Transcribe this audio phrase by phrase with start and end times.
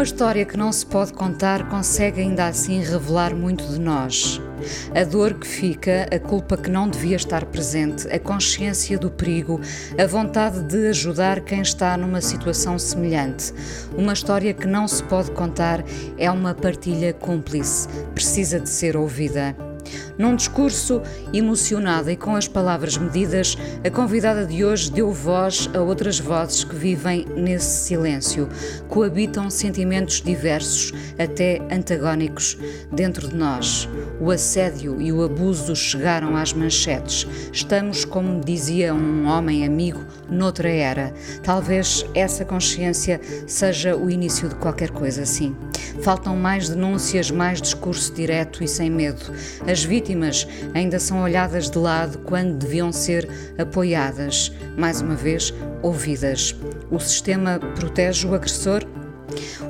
[0.00, 4.40] Uma história que não se pode contar consegue ainda assim revelar muito de nós.
[4.98, 9.60] A dor que fica, a culpa que não devia estar presente, a consciência do perigo,
[10.02, 13.52] a vontade de ajudar quem está numa situação semelhante.
[13.94, 15.84] Uma história que não se pode contar
[16.16, 19.54] é uma partilha cúmplice, precisa de ser ouvida.
[20.18, 21.02] Num discurso
[21.32, 26.64] emocionado e com as palavras medidas, a convidada de hoje deu voz a outras vozes
[26.64, 28.48] que vivem nesse silêncio.
[28.88, 32.58] Coabitam sentimentos diversos, até antagónicos,
[32.92, 33.88] dentro de nós.
[34.20, 37.26] O assédio e o abuso chegaram às manchetes.
[37.52, 41.12] Estamos, como dizia um homem amigo, noutra era.
[41.42, 45.56] Talvez essa consciência seja o início de qualquer coisa assim.
[46.02, 49.32] Faltam mais denúncias, mais discurso direto e sem medo.
[49.66, 53.26] As vítimas ainda são olhadas de lado quando deviam ser
[53.58, 56.54] apoiadas, mais uma vez, ouvidas.
[56.90, 58.84] O sistema protege o agressor?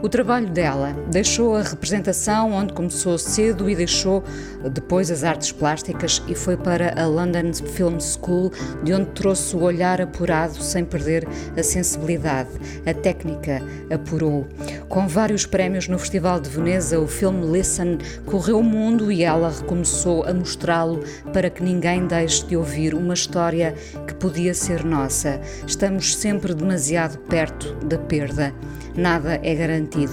[0.03, 4.25] O trabalho dela deixou a representação, onde começou cedo e deixou
[4.69, 9.63] depois as artes plásticas e foi para a London Film School, de onde trouxe o
[9.63, 12.51] olhar apurado sem perder a sensibilidade.
[12.85, 14.47] A técnica apurou.
[14.89, 19.51] Com vários prémios no Festival de Veneza, o filme Listen correu o mundo e ela
[19.51, 21.01] recomeçou a mostrá-lo
[21.33, 23.75] para que ninguém deixe de ouvir uma história
[24.07, 25.41] que podia ser nossa.
[25.67, 28.53] Estamos sempre demasiado perto da perda.
[28.97, 30.13] Nada é garantido,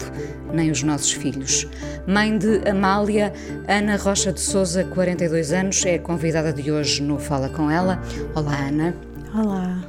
[0.53, 1.67] nem os nossos filhos.
[2.07, 3.33] Mãe de Amália,
[3.67, 8.01] Ana Rocha de Souza, 42 anos, é convidada de hoje no Fala Com Ela.
[8.35, 8.95] Olá, Ana.
[9.33, 9.83] Olá.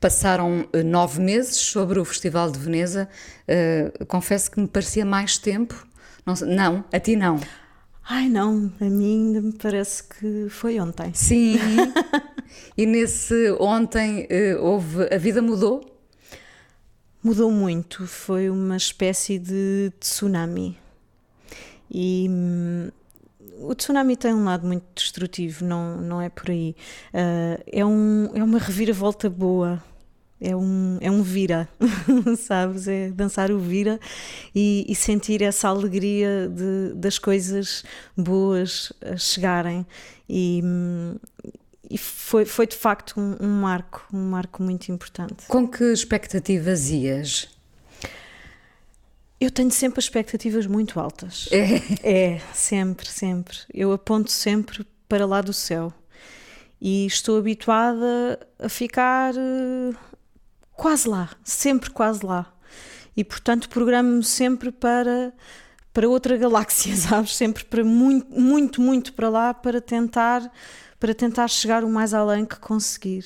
[0.00, 3.08] Passaram eh, nove meses sobre o Festival de Veneza.
[3.48, 5.86] Uh, confesso que me parecia mais tempo.
[6.24, 7.40] Não, não, a ti não.
[8.08, 11.12] Ai não, a mim ainda me parece que foi ontem.
[11.12, 11.58] Sim.
[12.76, 15.12] e nesse ontem uh, houve.
[15.12, 15.97] A vida mudou?
[17.28, 20.78] Mudou muito, foi uma espécie de tsunami.
[21.90, 22.88] E hum,
[23.60, 26.74] o tsunami tem um lado muito destrutivo, não, não é por aí.
[27.12, 29.84] Uh, é, um, é uma reviravolta boa,
[30.40, 31.68] é um, é um vira,
[32.38, 32.88] sabes?
[32.88, 34.00] É dançar o vira
[34.54, 37.84] e, e sentir essa alegria de, das coisas
[38.16, 39.86] boas chegarem.
[40.26, 41.16] E, hum,
[41.90, 45.46] e foi, foi de facto um, um, marco, um marco muito importante.
[45.48, 47.48] Com que expectativas ias?
[49.40, 51.48] Eu tenho sempre expectativas muito altas.
[51.50, 52.34] É?
[52.34, 53.56] É, sempre, sempre.
[53.72, 55.92] Eu aponto sempre para lá do céu.
[56.80, 59.96] E estou habituada a ficar uh,
[60.72, 62.52] quase lá, sempre quase lá.
[63.16, 65.32] E portanto programo-me sempre para
[65.98, 67.34] para outra galáxia, sabes?
[67.34, 70.48] Sempre para muito, muito, muito para lá para tentar
[71.00, 73.24] para tentar chegar o mais além que conseguir.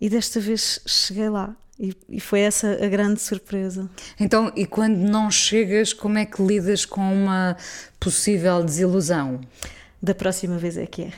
[0.00, 1.54] E desta vez cheguei lá.
[1.78, 3.88] E, e, foi essa a grande surpresa.
[4.18, 7.56] Então, e quando não chegas, como é que lidas com uma
[7.98, 9.40] possível desilusão?
[10.02, 11.12] Da próxima vez é que é.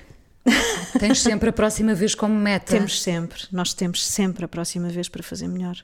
[0.99, 2.73] Tens sempre a próxima vez como meta?
[2.73, 5.77] Temos sempre, nós temos sempre a próxima vez para fazer melhor.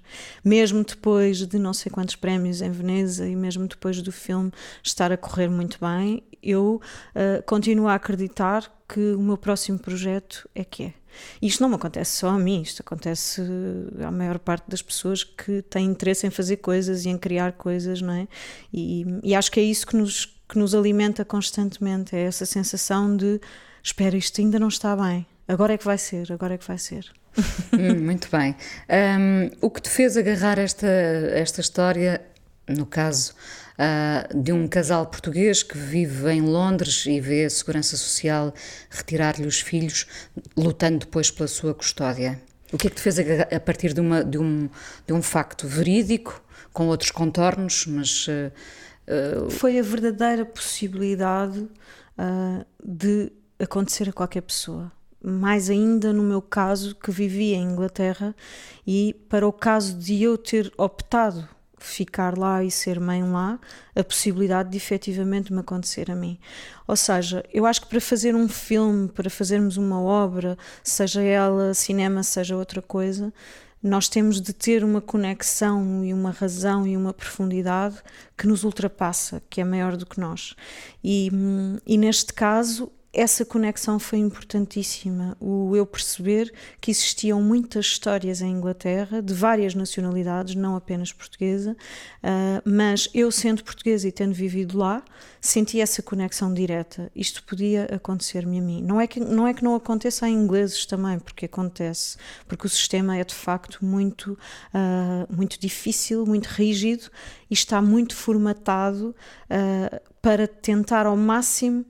[0.45, 4.53] Mesmo depois de não sei quantos prémios em Veneza e mesmo depois do filme
[4.83, 6.81] estar a correr muito bem, eu
[7.15, 10.95] uh, continuo a acreditar que o meu próximo projeto é que é.
[11.43, 13.43] Isto não me acontece só a mim, isto acontece
[14.05, 18.01] à maior parte das pessoas que têm interesse em fazer coisas e em criar coisas,
[18.01, 18.29] não é?
[18.73, 23.17] E, e acho que é isso que nos, que nos alimenta constantemente, é essa sensação
[23.17, 23.41] de
[23.89, 26.79] espera, isto ainda não está bem, agora é que vai ser, agora é que vai
[26.79, 27.11] ser.
[27.73, 28.55] hum, muito bem.
[29.19, 32.21] Um, o que te fez agarrar esta, esta história,
[32.69, 33.33] no caso
[33.79, 38.53] uh, de um casal português que vive em Londres e vê a Segurança Social
[38.91, 40.07] retirar-lhe os filhos,
[40.57, 42.41] lutando depois pela sua custódia?
[42.71, 44.69] O que é que te fez agarrar, a partir de, uma, de, um,
[45.07, 46.43] de um facto verídico,
[46.73, 48.27] com outros contornos, mas...
[48.29, 48.53] Uh,
[49.47, 51.67] uh, Foi a verdadeira possibilidade
[52.85, 54.91] de acontecer a qualquer pessoa.
[55.23, 58.35] Mais ainda no meu caso, que vivia em Inglaterra,
[58.87, 63.59] e para o caso de eu ter optado ficar lá e ser mãe lá,
[63.95, 66.39] a possibilidade de efetivamente me acontecer a mim.
[66.87, 71.73] Ou seja, eu acho que para fazer um filme, para fazermos uma obra, seja ela
[71.75, 73.33] cinema, seja outra coisa,
[73.83, 77.97] nós temos de ter uma conexão e uma razão e uma profundidade
[78.37, 80.57] que nos ultrapassa, que é maior do que nós.
[81.03, 85.37] E, hum, e neste caso, essa conexão foi importantíssima.
[85.41, 91.77] O eu perceber que existiam muitas histórias em Inglaterra, de várias nacionalidades, não apenas portuguesa,
[92.23, 95.03] uh, mas eu, sendo portuguesa e tendo vivido lá,
[95.41, 97.11] senti essa conexão direta.
[97.15, 98.83] Isto podia acontecer-me a mim.
[98.83, 102.17] Não é, que, não é que não aconteça a ingleses também, porque acontece,
[102.47, 104.39] porque o sistema é de facto muito,
[104.73, 107.11] uh, muito difícil, muito rígido
[107.51, 109.15] e está muito formatado
[109.51, 111.85] uh, para tentar ao máximo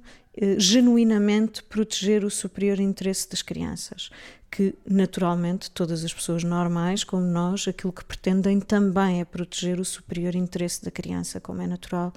[0.57, 4.11] genuinamente proteger o superior interesse das crianças,
[4.51, 9.85] que naturalmente todas as pessoas normais, como nós, aquilo que pretendem também é proteger o
[9.85, 12.13] superior interesse da criança, como é natural,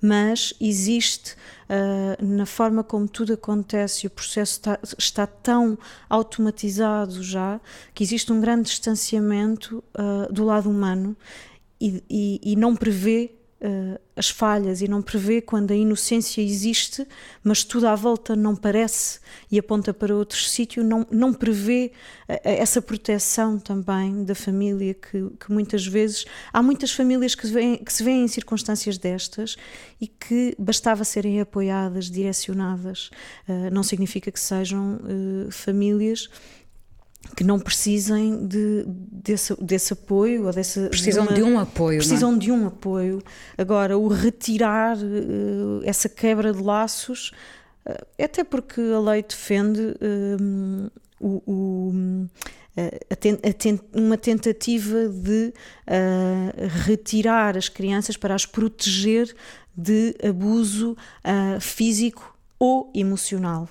[0.00, 1.34] mas existe
[1.68, 5.78] uh, na forma como tudo acontece o processo está, está, tão
[6.08, 7.60] automatizado já
[7.92, 11.16] que existe um grande distanciamento uh, do lado humano
[11.80, 13.32] e, e, e não prevê
[13.64, 17.06] uh, as falhas e não prevê quando a inocência existe,
[17.42, 19.18] mas tudo à volta não parece
[19.50, 21.92] e aponta para outro sítio, não, não prevê
[22.28, 27.76] uh, essa proteção também da família que, que, muitas vezes há muitas famílias que, vêm,
[27.78, 29.56] que se veem em circunstâncias destas
[30.00, 33.10] e que bastava serem apoiadas, direcionadas.
[33.48, 35.00] Uh, não significa que sejam
[35.50, 36.28] famílias
[37.34, 41.98] que não precisem de, desse, desse apoio ou dessa precisam de, uma, de um apoio
[41.98, 42.38] precisam não?
[42.38, 43.22] de um apoio
[43.56, 47.32] agora o retirar uh, essa quebra de laços
[47.86, 50.90] uh, até porque a lei defende uh,
[51.20, 52.28] o, o
[53.94, 55.54] uma tentativa de
[56.84, 59.32] retirar as crianças para as proteger
[59.76, 60.96] de abuso
[61.60, 63.68] físico ou emocional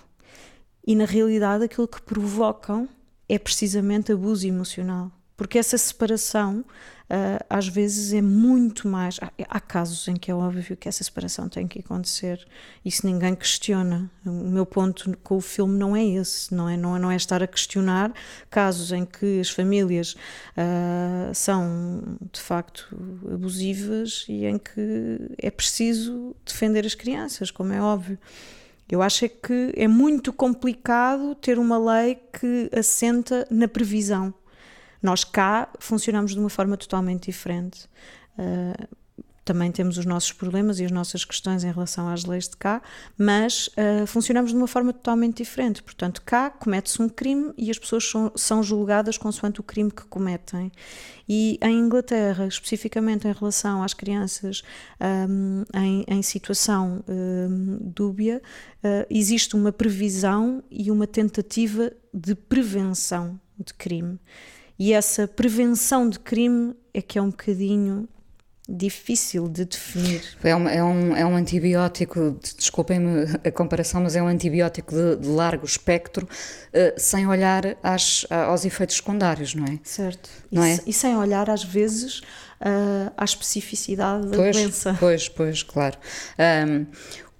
[0.87, 2.87] e na realidade aquilo que provocam
[3.27, 5.11] é precisamente abuso emocional.
[5.35, 6.63] Porque essa separação
[7.09, 9.19] uh, às vezes é muito mais.
[9.21, 12.45] Há, há, casos em que é óbvio que essa separação tem que acontecer,
[12.83, 14.09] isso ninguém questiona.
[14.25, 17.41] O meu ponto com o filme não é esse, não é, não não é estar
[17.41, 18.13] a questionar
[18.49, 22.87] casos em que as famílias uh, são de facto
[23.33, 28.17] abusivas e em que é preciso defender as crianças, como é óbvio.
[28.89, 34.33] Eu acho é que é muito complicado ter uma lei que assenta na previsão.
[35.01, 37.89] Nós cá funcionamos de uma forma totalmente diferente.
[38.37, 38.87] Uh,
[39.43, 42.81] também temos os nossos problemas e as nossas questões em relação às leis de cá,
[43.17, 45.83] mas uh, funcionamos de uma forma totalmente diferente.
[45.83, 50.05] Portanto, cá comete-se um crime e as pessoas são, são, julgadas consoante o crime que
[50.05, 50.71] cometem.
[51.27, 54.61] E em Inglaterra, especificamente em relação às crianças
[55.29, 58.41] um, em, em, situação um, dúbia,
[58.83, 64.19] uh, existe uma previsão e uma tentativa de prevenção de crime.
[64.77, 68.07] E essa prevenção de crime é que é um bocadinho
[68.67, 70.23] difícil de definir.
[70.43, 75.17] É um, é um, é um antibiótico, desculpem-me a comparação, mas é um antibiótico de,
[75.17, 79.79] de largo espectro, uh, sem olhar às, aos efeitos secundários, não é?
[79.83, 80.29] Certo.
[80.51, 80.79] Não e, é?
[80.87, 84.95] e sem olhar, às vezes, uh, à especificidade da pois, doença.
[84.99, 85.97] Pois, pois, claro.
[86.67, 86.85] Um,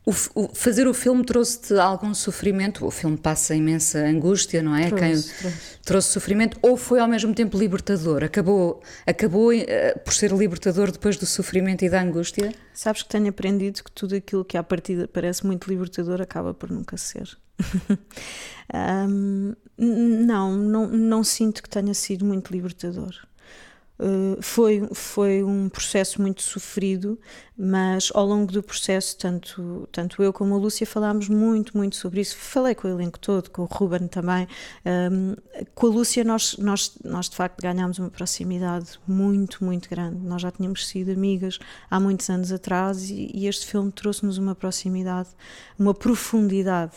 [0.05, 2.85] o, o, fazer o filme trouxe-te algum sofrimento?
[2.85, 4.87] O filme passa imensa angústia, não é?
[4.89, 5.77] Trouxe, Quem, trouxe.
[5.83, 8.23] trouxe sofrimento ou foi ao mesmo tempo libertador?
[8.23, 12.53] Acabou, acabou uh, por ser libertador depois do sofrimento e da angústia?
[12.73, 16.69] Sabes que tenho aprendido que tudo aquilo que à partida parece muito libertador acaba por
[16.69, 17.37] nunca ser.
[18.73, 23.15] um, não, não, não sinto que tenha sido muito libertador.
[23.99, 27.19] Uh, foi, foi um processo muito sofrido,
[27.55, 32.21] mas ao longo do processo, tanto, tanto eu como a Lúcia falámos muito, muito sobre
[32.21, 32.35] isso.
[32.35, 34.47] Falei com o elenco todo, com o Ruben também.
[34.85, 35.35] Um,
[35.75, 40.17] com a Lúcia, nós, nós, nós de facto ganhámos uma proximidade muito, muito grande.
[40.17, 41.59] Nós já tínhamos sido amigas
[41.89, 45.29] há muitos anos atrás e, e este filme trouxe-nos uma proximidade,
[45.77, 46.95] uma profundidade.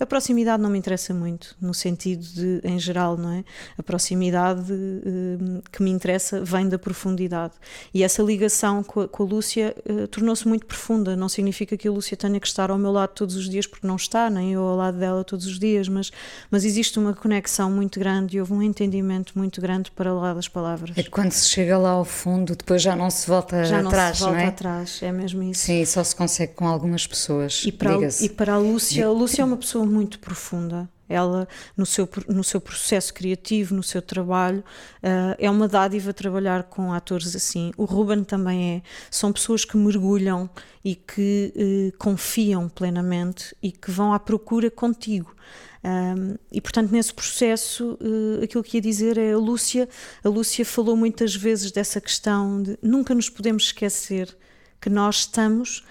[0.00, 3.44] A proximidade não me interessa muito, no sentido de, em geral, não é?
[3.76, 7.52] A proximidade uh, que me interessa vem da profundidade.
[7.92, 11.14] E essa ligação com a, com a Lúcia uh, tornou-se muito profunda.
[11.14, 13.86] Não significa que a Lúcia tenha que estar ao meu lado todos os dias, porque
[13.86, 16.10] não está, nem eu ao lado dela todos os dias, mas,
[16.50, 20.48] mas existe uma conexão muito grande e houve um entendimento muito grande para lá das
[20.48, 20.96] palavras.
[20.96, 24.14] É quando se chega lá ao fundo, depois já não se volta já atrás, não
[24.14, 24.48] se volta não é?
[24.48, 25.60] atrás, é mesmo isso.
[25.60, 27.64] Sim, só se consegue com algumas pessoas.
[27.66, 30.88] E para, a, e para a Lúcia, a Lúcia é uma pessoa muito profunda.
[31.08, 34.60] Ela, no seu, no seu processo criativo, no seu trabalho,
[35.02, 37.72] uh, é uma dádiva trabalhar com atores assim.
[37.76, 38.82] O Ruben também é.
[39.10, 40.48] São pessoas que mergulham
[40.84, 41.52] e que
[41.92, 45.34] uh, confiam plenamente e que vão à procura contigo.
[45.82, 49.88] Um, e portanto, nesse processo, uh, aquilo que ia dizer é a Lúcia.
[50.22, 54.36] A Lúcia falou muitas vezes dessa questão de nunca nos podemos esquecer
[54.80, 55.84] que nós estamos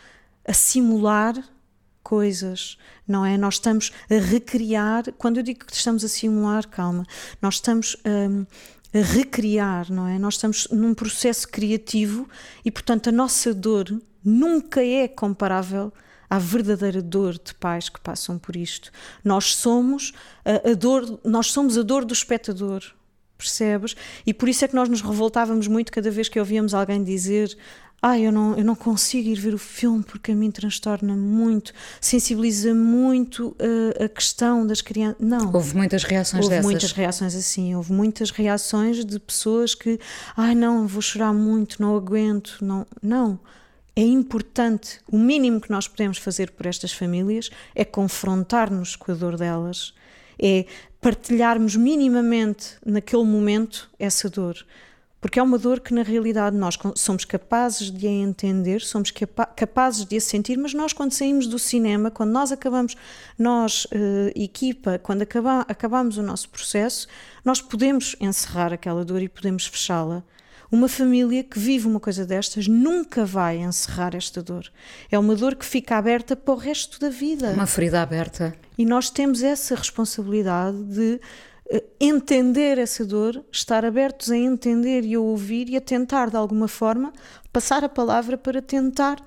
[0.48, 1.36] a simular
[2.10, 2.76] coisas,
[3.08, 3.38] não é?
[3.38, 7.06] Nós estamos a recriar, quando eu digo que estamos a simular, calma,
[7.40, 10.18] nós estamos a, a recriar, não é?
[10.18, 12.28] Nós estamos num processo criativo
[12.66, 13.86] e, portanto, a nossa dor
[14.26, 15.94] nunca é comparável
[16.28, 18.92] à verdadeira dor de pais que passam por isto.
[19.24, 20.12] Nós somos
[20.44, 22.84] a, a dor, nós somos a dor do espectador
[23.40, 23.96] percebes?
[24.26, 27.58] E por isso é que nós nos revoltávamos muito cada vez que ouvíamos alguém dizer
[28.02, 31.74] ah, eu não, eu não consigo ir ver o filme porque a mim transtorna muito,
[32.00, 35.18] sensibiliza muito uh, a questão das crianças.
[35.20, 35.52] Não.
[35.54, 36.66] Houve muitas reações houve dessas.
[36.66, 40.00] Houve muitas reações assim, houve muitas reações de pessoas que,
[40.38, 42.88] ai ah, não, vou chorar muito, não aguento, não.
[43.02, 43.40] Não.
[43.96, 49.16] É importante, o mínimo que nós podemos fazer por estas famílias é confrontar-nos com a
[49.16, 49.94] dor delas,
[50.42, 50.66] é
[51.02, 54.66] partilharmos minimamente naquele momento essa dor
[55.22, 59.12] porque é uma dor que na realidade nós somos capazes de a entender, somos
[59.56, 62.96] capazes de a sentir, mas nós quando saímos do cinema, quando nós acabamos,
[63.38, 67.08] nós, uh, equipa, quando acaba, acabamos o nosso processo,
[67.44, 70.24] nós podemos encerrar aquela dor e podemos fechá-la.
[70.72, 74.72] Uma família que vive uma coisa destas nunca vai encerrar esta dor.
[75.10, 77.52] É uma dor que fica aberta para o resto da vida.
[77.52, 78.56] Uma ferida aberta.
[78.78, 81.20] E nós temos essa responsabilidade de
[81.72, 86.38] eh, entender essa dor, estar abertos a entender e a ouvir e a tentar, de
[86.38, 87.12] alguma forma,
[87.52, 89.20] passar a palavra para tentar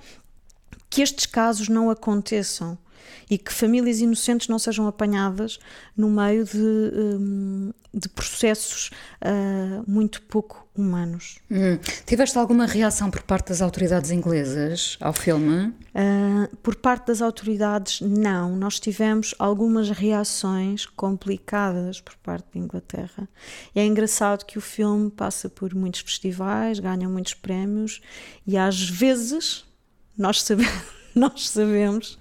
[0.88, 2.78] que estes casos não aconteçam
[3.30, 5.58] e que famílias inocentes não sejam apanhadas
[5.96, 8.90] no meio de, um, de processos
[9.22, 11.38] uh, muito pouco humanos.
[11.50, 11.78] Hum.
[12.06, 15.66] Tiveste alguma reação por parte das autoridades inglesas ao filme?
[15.66, 18.56] Uh, por parte das autoridades, não.
[18.56, 23.28] Nós tivemos algumas reações complicadas por parte da Inglaterra.
[23.74, 28.00] E é engraçado que o filme passa por muitos festivais, ganha muitos prémios
[28.46, 29.64] e às vezes
[30.16, 32.18] nós sabemos nós sabemos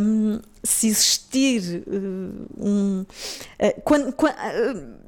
[0.00, 3.00] um, se existir uh, um.
[3.02, 5.02] Uh, quando, quando uh,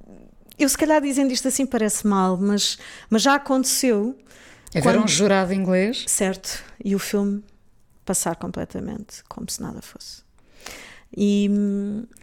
[0.58, 2.78] eu, se calhar, dizendo isto assim parece mal, mas,
[3.11, 4.16] mas já aconteceu.
[4.70, 6.04] Haver quando, um jurado inglês.
[6.06, 7.42] Certo, e o filme
[8.04, 10.25] passar completamente como se nada fosse.
[11.16, 11.49] E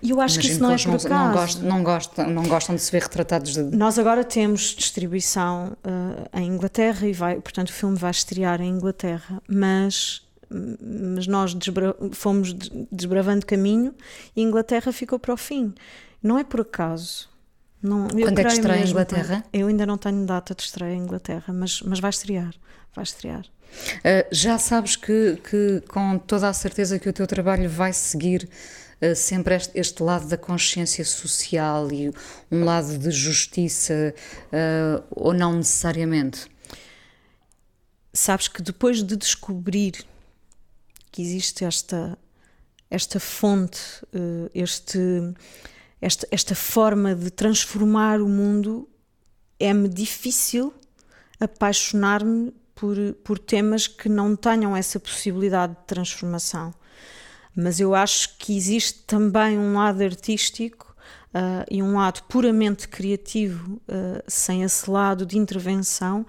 [0.04, 1.10] eu acho Imagino que isso não é por acaso.
[1.10, 3.64] Não gostam, não, gostam, não gostam de se ver retratados de...
[3.64, 8.70] Nós agora temos distribuição uh, em Inglaterra e vai, portanto o filme vai estrear em
[8.70, 10.22] Inglaterra, mas
[11.16, 12.54] mas nós desbra fomos
[12.92, 13.94] desbravando caminho
[14.36, 15.74] e a Inglaterra ficou para o fim.
[16.22, 17.30] Não é por acaso.
[17.82, 19.44] Não, Quando é que estreia em Inglaterra?
[19.52, 22.54] Eu ainda não tenho data de estreia em Inglaterra, mas, mas vai estrear.
[22.94, 23.44] Vai estrear.
[23.44, 28.48] Uh, já sabes que, que, com toda a certeza, que o teu trabalho vai seguir
[29.02, 32.12] uh, sempre este, este, lado da consciência social e
[32.52, 34.14] um lado de justiça,
[34.48, 36.46] uh, ou não necessariamente?
[38.14, 40.06] Sabes que depois de descobrir
[41.12, 42.18] que existe esta,
[42.90, 43.80] esta fonte,
[44.14, 45.00] eh, este,
[46.00, 48.88] esta, esta forma de transformar o mundo,
[49.60, 50.74] é-me difícil
[51.40, 56.74] apaixonar-me por, por temas que não tenham essa possibilidade de transformação.
[57.56, 60.96] Mas eu acho que existe também um lado artístico
[61.34, 66.26] uh, e um lado puramente criativo, uh, sem esse lado de intervenção,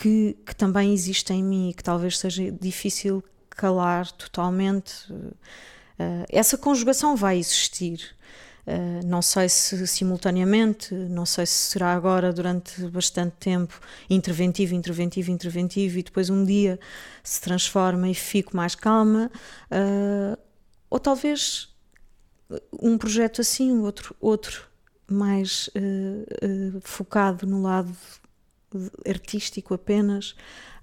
[0.00, 3.22] que, que também existe em mim e que talvez seja difícil
[3.58, 5.12] calar totalmente.
[5.12, 8.16] Uh, essa conjugação vai existir.
[8.64, 15.30] Uh, não sei se simultaneamente, não sei se será agora durante bastante tempo interventivo, interventivo,
[15.30, 16.78] interventivo e depois um dia
[17.22, 19.30] se transforma e fico mais calma,
[19.72, 20.38] uh,
[20.90, 21.74] ou talvez
[22.80, 24.68] um projeto assim, outro, outro
[25.10, 27.94] mais uh, focado no lado
[29.06, 30.34] artístico apenas.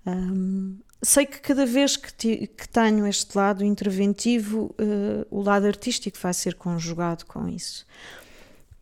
[0.05, 5.67] Um, sei que cada vez que, te, que tenho este lado interventivo, uh, o lado
[5.67, 7.85] artístico vai ser conjugado com isso.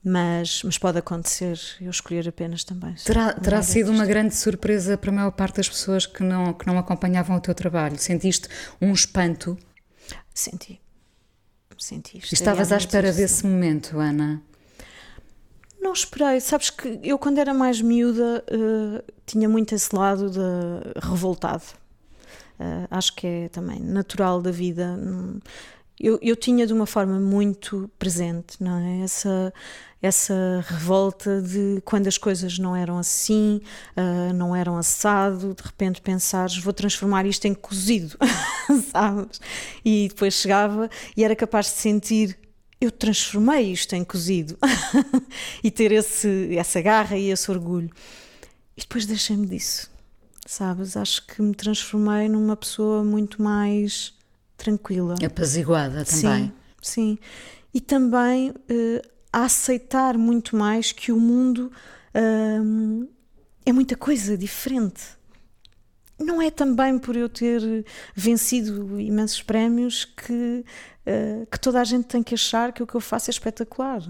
[0.06, 2.94] Mas, mas pode acontecer eu escolher apenas também.
[3.06, 6.68] Terá, terá sido uma grande surpresa para a maior parte das pessoas que não, que
[6.68, 7.98] não acompanhavam o teu trabalho?
[7.98, 8.50] Sentiste
[8.82, 9.58] um espanto?
[10.34, 10.82] Senti.
[11.78, 12.20] Senti.
[12.32, 14.42] Estavas à espera desse momento, Ana?
[15.82, 16.40] Não esperei.
[16.42, 20.40] Sabes que eu, quando era mais miúda, uh, tinha muito esse lado de
[21.00, 21.64] revoltado
[22.64, 24.98] Uh, acho que é também natural da vida.
[26.00, 29.04] eu, eu tinha de uma forma muito presente, não é?
[29.04, 29.54] Essa,
[30.02, 33.60] essa revolta de quando as coisas não eram assim,
[33.98, 38.18] uh, não eram assado, de repente pensares, vou transformar isto em cozido,
[38.92, 39.42] sabes?
[39.84, 42.40] E depois chegava e era capaz de sentir,
[42.80, 44.58] eu transformei isto em cozido,
[45.62, 47.90] e ter esse, essa garra e esse orgulho.
[48.78, 49.93] E depois deixei-me disso,
[50.46, 50.98] sabes?
[50.98, 54.14] Acho que me transformei numa pessoa muito mais
[54.58, 55.16] tranquila.
[55.24, 56.46] Apaziguada também.
[56.46, 57.20] Sim, sim.
[57.74, 61.72] E também uh, a aceitar muito mais que o mundo
[62.14, 63.10] uh,
[63.66, 65.04] é muita coisa diferente.
[66.20, 67.86] Não é também por eu ter
[68.16, 70.64] vencido imensos prémios que,
[71.08, 74.04] uh, que toda a gente tem que achar que o que eu faço é espetacular.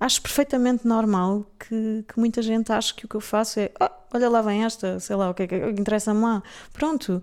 [0.00, 3.88] Acho perfeitamente normal que, que muita gente ache que o que eu faço é oh,
[4.12, 6.42] olha lá vem esta, sei lá, o que é que interessa-me lá.
[6.72, 7.22] Pronto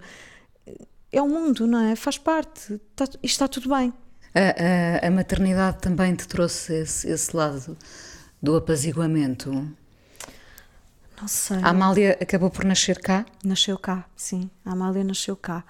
[1.12, 1.96] é o mundo, não é?
[1.96, 3.94] Faz parte, está, está tudo bem.
[4.34, 7.78] A, a, a, maternidade também te trouxe esse, esse lado
[8.42, 9.52] do apaziguamento?
[11.20, 11.58] Não sei.
[11.58, 13.26] A Amália acabou por nascer cá?
[13.44, 14.50] Nasceu cá, sim.
[14.66, 15.66] A Amália nasceu cá.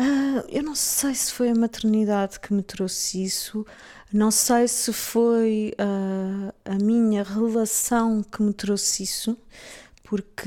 [0.00, 3.66] Uh, eu não sei se foi a maternidade que me trouxe isso,
[4.10, 9.36] não sei se foi uh, a minha relação que me trouxe isso,
[10.04, 10.40] porque.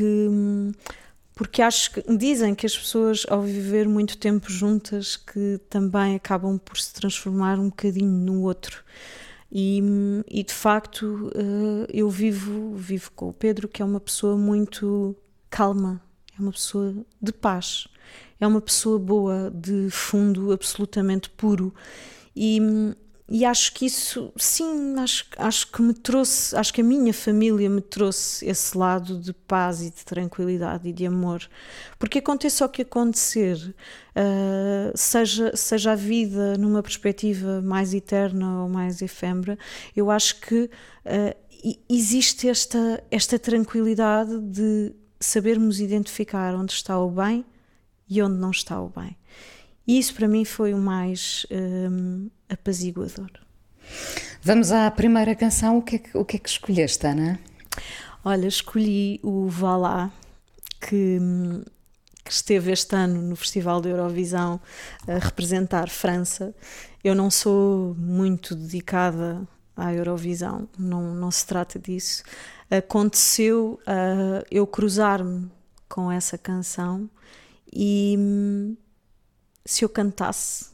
[1.36, 6.60] Porque acho que dizem que as pessoas ao viver muito tempo juntas que também acabam
[6.60, 8.83] por se transformar um bocadinho no outro
[9.51, 9.81] e,
[10.29, 15.15] e de facto eh, eu vivo vivo com o Pedro que é uma pessoa muito
[15.50, 16.00] calma
[16.38, 17.88] é uma pessoa de paz
[18.39, 21.74] é uma pessoa boa de fundo absolutamente puro
[22.36, 22.60] e
[23.29, 27.69] e acho que isso, sim, acho, acho que me trouxe, acho que a minha família
[27.69, 31.41] me trouxe esse lado de paz e de tranquilidade e de amor.
[31.98, 38.69] Porque aconteça o que acontecer, uh, seja, seja a vida numa perspectiva mais eterna ou
[38.69, 39.57] mais efêmera,
[39.95, 40.69] eu acho que
[41.05, 47.45] uh, existe esta, esta tranquilidade de sabermos identificar onde está o bem
[48.10, 49.15] e onde não está o bem.
[49.86, 53.29] E isso para mim foi o mais um, apaziguador.
[54.41, 55.77] Vamos à primeira canção.
[55.77, 57.39] O que é que, o que, é que escolheste, Ana?
[58.24, 60.10] Olha, escolhi o Valá,
[60.79, 61.19] que,
[62.24, 64.60] que esteve este ano no Festival da Eurovisão
[65.07, 66.55] a representar França.
[67.03, 72.24] Eu não sou muito dedicada à Eurovisão, não, não se trata disso.
[72.72, 75.51] Aconteceu uh, eu cruzar-me
[75.89, 77.09] com essa canção
[77.75, 78.77] e hum,
[79.66, 80.66] se eu cantasse,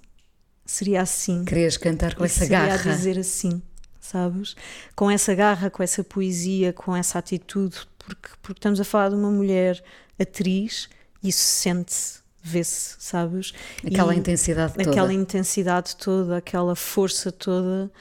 [0.66, 1.46] seria assim.
[1.46, 2.78] Querias cantar com essa seria garra?
[2.78, 3.62] Seria dizer assim,
[4.00, 4.56] sabes?
[4.96, 9.16] Com essa garra, com essa poesia, com essa atitude, porque, porque estamos a falar de
[9.16, 9.82] uma mulher
[10.20, 10.90] atriz,
[11.24, 13.54] isso sente-se, vê-se, sabes?
[13.86, 14.90] Aquela e, intensidade toda.
[14.90, 17.92] Aquela intensidade toda, aquela força toda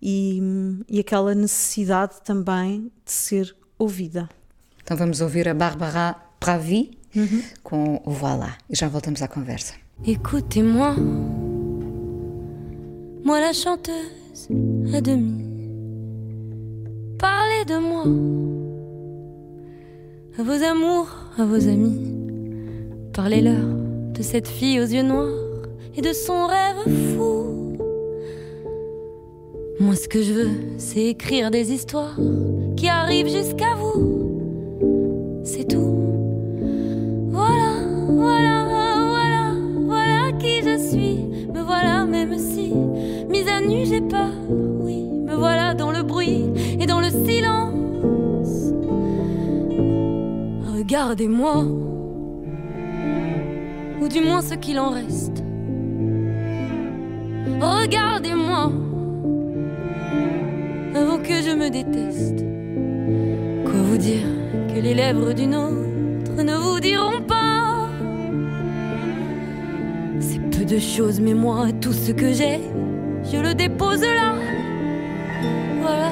[0.00, 0.40] e,
[0.88, 4.28] e aquela necessidade também de ser ouvida.
[4.82, 6.96] Então vamos ouvir a Bárbara Pravi
[7.62, 8.74] com o Voilà e.
[10.04, 10.94] Écoutez-moi,
[13.24, 14.48] moi la chanteuse
[14.94, 15.44] à demi.
[17.18, 18.04] Parlez de moi,
[20.38, 22.12] à vos amours, à vos amis.
[23.12, 23.64] Parlez-leur
[24.12, 25.32] de cette fille aux yeux noirs
[25.96, 27.76] et de son rêve fou.
[29.80, 32.18] Moi, ce que je veux, c'est écrire des histoires
[32.76, 34.15] qui arrivent jusqu'à vous.
[43.96, 44.30] J'ai peur.
[44.80, 46.44] Oui, me voilà dans le bruit
[46.78, 48.72] et dans le silence.
[50.76, 51.64] Regardez-moi,
[54.00, 55.42] ou du moins ce qu'il en reste.
[57.60, 58.70] Regardez-moi,
[60.94, 62.44] avant que je me déteste.
[63.64, 64.26] Quoi vous dire
[64.74, 67.62] que les lèvres d'une autre ne vous diront pas?
[70.66, 72.58] De choses, mais moi, tout ce que j'ai,
[73.32, 74.34] je le dépose là.
[75.80, 76.10] Voilà.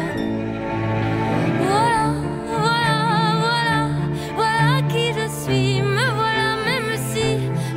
[1.60, 2.04] Voilà,
[2.46, 2.96] voilà,
[3.44, 3.88] voilà,
[4.34, 5.80] voilà qui je suis.
[5.80, 7.26] Me voilà, même si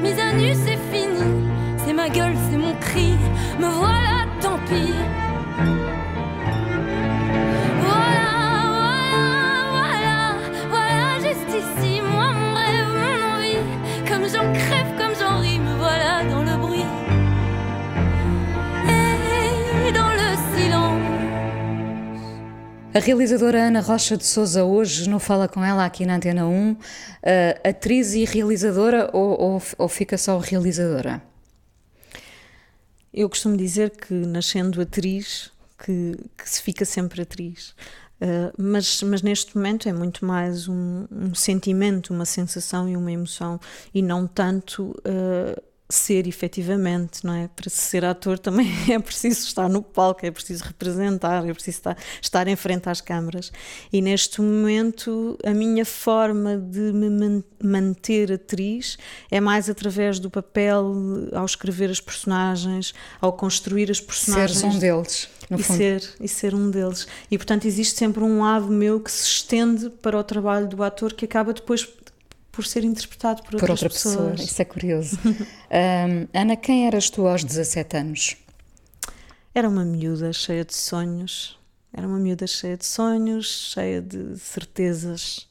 [0.02, 1.50] mise à nu, c'est fini.
[1.78, 3.14] C'est ma gueule, c'est mon cri.
[3.60, 4.94] Me voilà, tant pis.
[22.98, 26.72] A realizadora Ana Rocha de Souza hoje não fala com ela aqui na Antena 1,
[26.72, 26.78] uh,
[27.64, 31.22] atriz e realizadora ou, ou, ou fica só realizadora?
[33.14, 37.76] eu costumo dizer que nascendo atriz, que, que se fica sempre atriz.
[38.20, 43.12] Uh, mas, mas neste momento é muito mais um, um, sentimento, uma sensação e uma
[43.12, 43.60] emoção,
[43.94, 47.48] e não tanto uh, ser efetivamente, não é?
[47.48, 51.98] Para ser ator também é preciso estar no palco, é preciso representar, é preciso estar,
[52.22, 53.52] estar em frente às câmaras.
[53.92, 58.98] E neste momento a minha forma de me manter atriz
[59.32, 60.94] é mais através do papel,
[61.32, 64.60] ao escrever as personagens, ao construir as personagens.
[64.60, 65.30] Seres um deles.
[65.50, 67.08] e ser, e ser um deles.
[67.32, 71.14] E portanto existe sempre um lado meu que se estende para o trabalho do ator
[71.14, 71.88] que acaba depois
[72.58, 74.16] por ser interpretado por, por outra pessoas.
[74.16, 74.34] pessoa.
[74.34, 75.20] Isso é curioso.
[75.24, 78.36] um, Ana, quem eras tu aos 17 anos?
[79.54, 81.56] Era uma miúda cheia de sonhos.
[81.94, 85.48] Era uma miúda cheia de sonhos, cheia de certezas,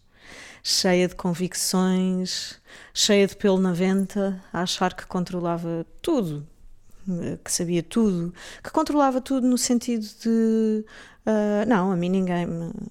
[0.65, 2.61] cheia de convicções,
[2.93, 6.45] cheia de pelo na venta, a achar que controlava tudo,
[7.45, 10.85] que sabia tudo, que controlava tudo no sentido de
[11.25, 12.47] uh, não, a mim ninguém,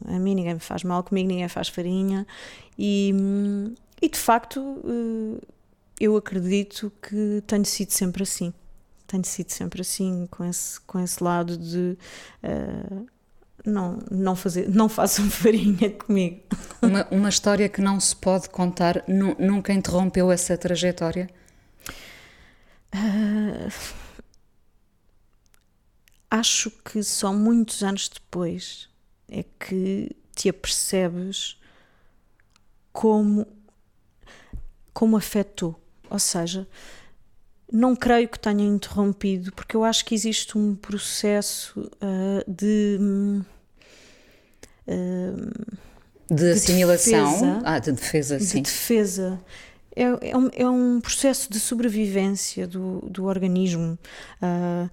[0.07, 2.25] a mim ninguém me faz mal, comigo ninguém faz farinha
[2.79, 3.13] e
[4.05, 5.47] e de facto, eh,
[5.99, 8.53] eu acredito que tenho sido sempre assim.
[9.07, 11.97] Tenho sido sempre assim, com esse, com esse lado de
[12.43, 13.07] uh,
[13.65, 16.41] não, não, fazer, não façam farinha comigo.
[16.83, 21.27] Uma, uma história que não se pode contar, nunca interrompeu essa trajetória?
[22.93, 23.71] Uh,
[26.29, 28.87] acho que só muitos anos depois
[29.27, 31.59] é que te apercebes
[32.93, 33.54] como
[34.95, 35.77] como afetou.
[36.09, 36.65] Ou seja,
[37.71, 42.97] não creio que tenha interrompido, porque eu acho que existe um processo uh, de.
[44.87, 45.75] Uh,
[46.33, 48.61] de, assimilação, defesa, ah, de defesa, sim.
[48.61, 49.39] De defesa.
[49.95, 53.99] É, é, um, é um processo de sobrevivência do, do organismo.
[54.41, 54.89] Uh,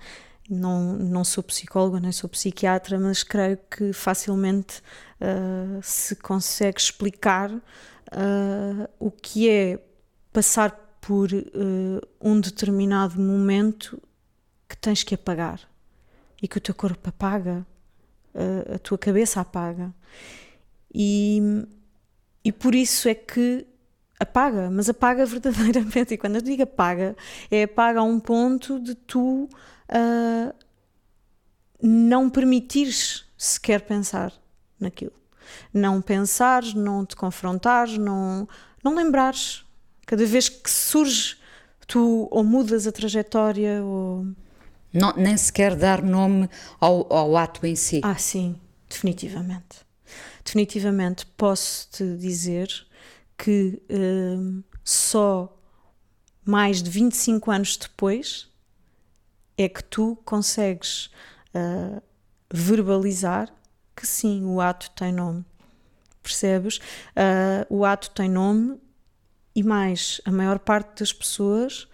[0.51, 4.83] não, não sou psicóloga, nem sou psiquiatra, mas creio que facilmente
[5.21, 7.51] uh, se consegue explicar
[8.13, 9.79] uh, o que é
[10.33, 14.01] passar por uh, um determinado momento
[14.69, 15.61] que tens que apagar
[16.41, 17.67] e que o teu corpo apaga,
[18.35, 19.93] uh, a tua cabeça apaga.
[20.95, 21.67] E,
[22.45, 23.67] e por isso é que
[24.19, 26.15] apaga, mas apaga verdadeiramente.
[26.15, 27.17] E quando eu digo apaga,
[27.51, 29.49] é apaga a um ponto de tu
[29.89, 30.55] uh,
[31.83, 34.33] não permitires sequer pensar
[34.79, 35.13] naquilo.
[35.75, 38.49] Não pensares, não te confrontares, não,
[38.83, 39.65] não lembrares
[40.13, 41.39] Cada vez que surge,
[41.87, 44.27] tu ou mudas a trajetória ou.
[44.93, 48.03] Não, nem sequer dar nome ao, ao ato em si.
[48.05, 49.79] Ah, sim, definitivamente.
[50.45, 52.69] Definitivamente posso te dizer
[53.39, 55.59] que hum, só
[56.45, 58.51] mais de 25 anos depois
[59.57, 61.07] é que tu consegues
[61.55, 62.03] uh,
[62.53, 63.51] verbalizar
[63.97, 65.43] que sim, o ato tem nome.
[66.23, 66.77] Percebes?
[67.17, 68.79] Uh, o ato tem nome
[69.55, 71.89] e mais, a maior parte das pessoas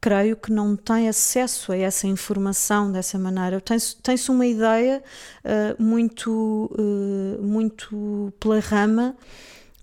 [0.00, 3.60] creio que não tem acesso a essa informação dessa maneira.
[3.60, 5.02] Tem-se tem uma ideia
[5.44, 9.14] uh, muito, uh, muito pela rama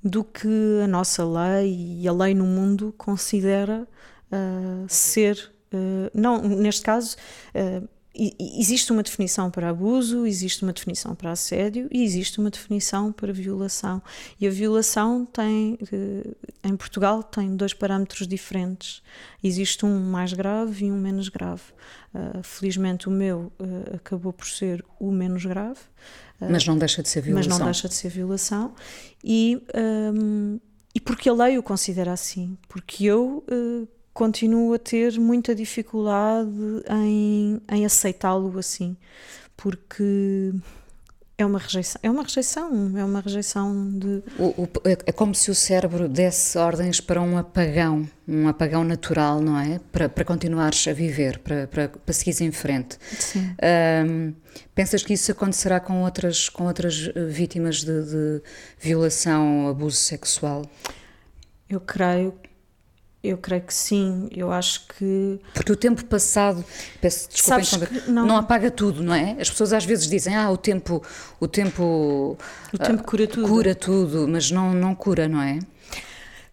[0.03, 0.47] do que
[0.83, 3.87] a nossa lei e a lei no mundo considera
[4.31, 5.51] uh, ser,
[6.13, 7.17] não, neste caso,
[8.39, 13.31] existe uma definição para abuso, existe uma definição para assédio e existe uma definição para
[13.31, 14.01] violação.
[14.39, 19.03] E a violação tem, eh, em Portugal, tem dois parâmetros diferentes.
[19.43, 21.63] Existe um mais grave e um menos grave.
[22.13, 25.79] Uh, felizmente o meu uh, acabou por ser o menos grave.
[26.39, 27.49] Mas não deixa de ser violação.
[27.49, 28.73] Mas não deixa de ser violação.
[29.23, 30.59] E, um, ehm,
[30.95, 32.57] e porque a lei o considera assim.
[32.67, 33.43] Porque eu
[34.17, 36.49] continuo a ter muita dificuldade
[36.89, 38.97] em, em aceitá-lo assim,
[39.55, 40.51] porque
[41.37, 44.23] é uma rejeição, é uma rejeição, é uma rejeição de.
[44.39, 49.39] O, o, é como se o cérebro desse ordens para um apagão, um apagão natural,
[49.39, 49.79] não é?
[49.91, 52.97] Para, para continuares a viver, para, para, para seguires em frente.
[53.19, 53.55] Sim.
[54.03, 54.33] Um,
[54.73, 58.41] pensas que isso acontecerá com outras, com outras eh, vítimas de, de
[58.79, 60.63] violação, abuso sexual?
[61.69, 62.33] Eu creio
[63.29, 65.39] eu creio que sim, eu acho que.
[65.53, 66.63] Porque o tempo passado,
[67.01, 68.25] peço desculpa, não...
[68.25, 69.35] não apaga tudo, não é?
[69.39, 71.03] As pessoas às vezes dizem, ah, o tempo.
[71.39, 72.37] O tempo,
[72.73, 73.47] o tempo cura tudo.
[73.47, 75.59] Cura tudo, mas não, não cura, não é?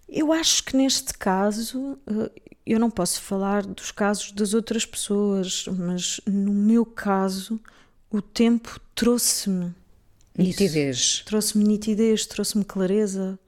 [0.09, 2.31] Eu acho que neste caso, eh,
[2.67, 7.61] eu não posso falar dos casos das outras pessoas, mas no meu caso,
[8.11, 9.75] o tempo trouxe-me.
[10.37, 11.23] Nitidez.
[11.27, 13.39] Trouxe-me nitidez, trouxe-me clareza,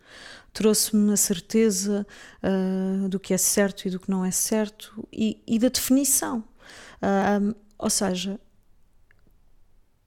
[0.56, 2.06] trouxe-me a certeza
[2.42, 6.42] uh, do que é certo e do que não é certo e, e da definição.
[7.02, 8.40] Um, ou seja,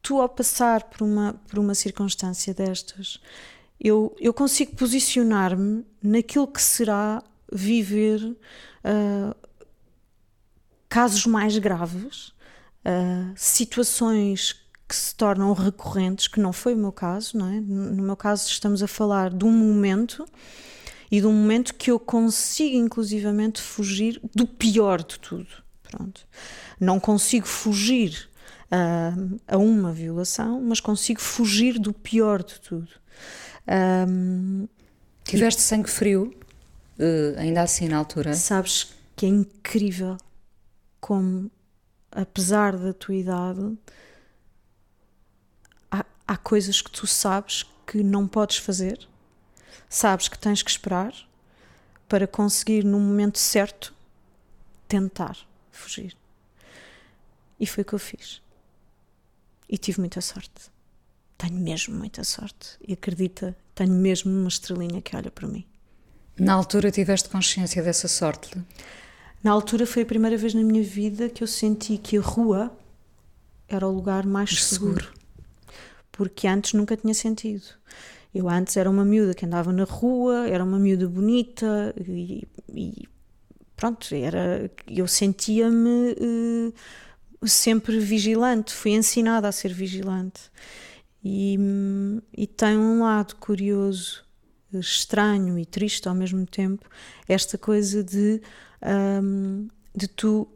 [0.02, 3.22] tu ao passar por uma, por uma circunstância destas,
[3.80, 9.36] eu, eu consigo posicionar-me naquilo que será viver uh,
[10.90, 12.30] casos mais graves,
[12.84, 17.62] uh, situações que se tornam recorrentes, que não foi o meu caso, não é?
[17.62, 20.26] No meu caso, estamos a falar de um momento
[21.12, 25.48] e de um momento que eu consigo, inclusivamente, fugir do pior de tudo.
[25.84, 26.28] Pronto.
[26.80, 28.30] Não consigo fugir
[28.66, 32.90] uh, a uma violação, mas consigo fugir do pior de tudo.
[34.08, 34.68] Um,
[35.24, 36.34] Tiveste e, sangue frio,
[36.98, 38.34] uh, ainda assim, na altura?
[38.34, 40.18] Sabes que é incrível
[41.00, 41.52] como,
[42.12, 43.78] apesar da tua idade,
[46.30, 49.08] há, coisas que tu sabes que não podes fazer,
[49.90, 51.14] sabes que tens que esperar
[52.08, 53.94] para conseguir, no momento certo,
[54.88, 55.38] tentar
[55.72, 56.16] fugir.
[57.60, 58.42] E foi o que eu fiz.
[59.68, 60.72] E tive muita sorte.
[61.38, 62.78] Tenho mesmo muita sorte.
[62.88, 65.66] E acredita, tenho mesmo uma estrelinha que olha para mim.
[66.38, 68.52] Na altura tiveste consciência dessa sorte?
[69.44, 72.76] Na altura foi a primeira vez na minha vida que eu senti que a rua
[73.68, 75.04] era o lugar mais seguro.
[75.04, 75.19] seguro.
[76.20, 77.64] Porque antes nunca tinha sentido.
[78.36, 83.08] Eu antes era uma miúda que andava na rua, era uma miúda bonita e, e
[83.74, 90.52] pronto, era, eu sentia-me uh, sempre vigilante, fui ensinada a ser vigilante.
[91.24, 91.58] E,
[92.38, 94.26] e tem um lado curioso,
[94.74, 96.86] estranho e triste ao mesmo tempo,
[97.30, 98.42] esta coisa de
[99.24, 100.50] um, de tu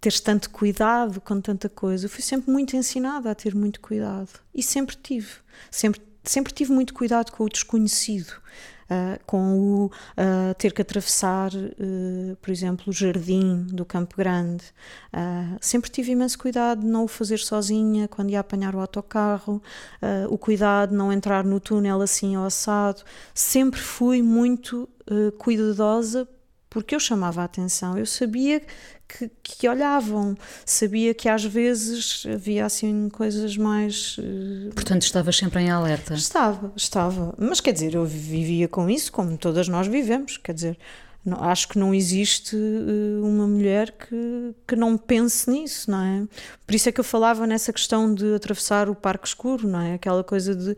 [0.00, 2.06] teres tanto cuidado com tanta coisa.
[2.06, 5.28] Eu fui sempre muito ensinada a ter muito cuidado e sempre tive,
[5.70, 8.32] sempre, sempre tive muito cuidado com o desconhecido.
[8.88, 14.62] Uh, com o uh, ter que atravessar, uh, por exemplo, o jardim do Campo Grande.
[15.60, 19.60] sempre tive imenso cuidado de não o fazer sozinha quando ia apanhar o autocarro,
[20.30, 23.02] o cuidado de não entrar no túnel assim ao assado.
[23.34, 24.88] Sempre fui muito
[25.38, 26.28] cuidadosa
[26.76, 28.60] porque eu chamava a atenção, eu sabia
[29.08, 30.36] que, que, olhavam,
[30.66, 34.18] sabia que às vezes havia assim coisas mais.
[34.18, 34.74] Uh...
[34.74, 36.12] Portanto, estavas sempre em alerta?
[36.12, 37.34] Estava, estava.
[37.38, 40.78] Mas quer dizer, eu vivia com isso, como todas nós vivemos, quer dizer,
[41.40, 46.26] acho que não existe uh, uma mulher que, que não pense nisso, não é?
[46.66, 49.94] Por isso é que eu falava nessa questão de atravessar o parque escuro, não é?
[49.94, 50.76] Aquela coisa de uh,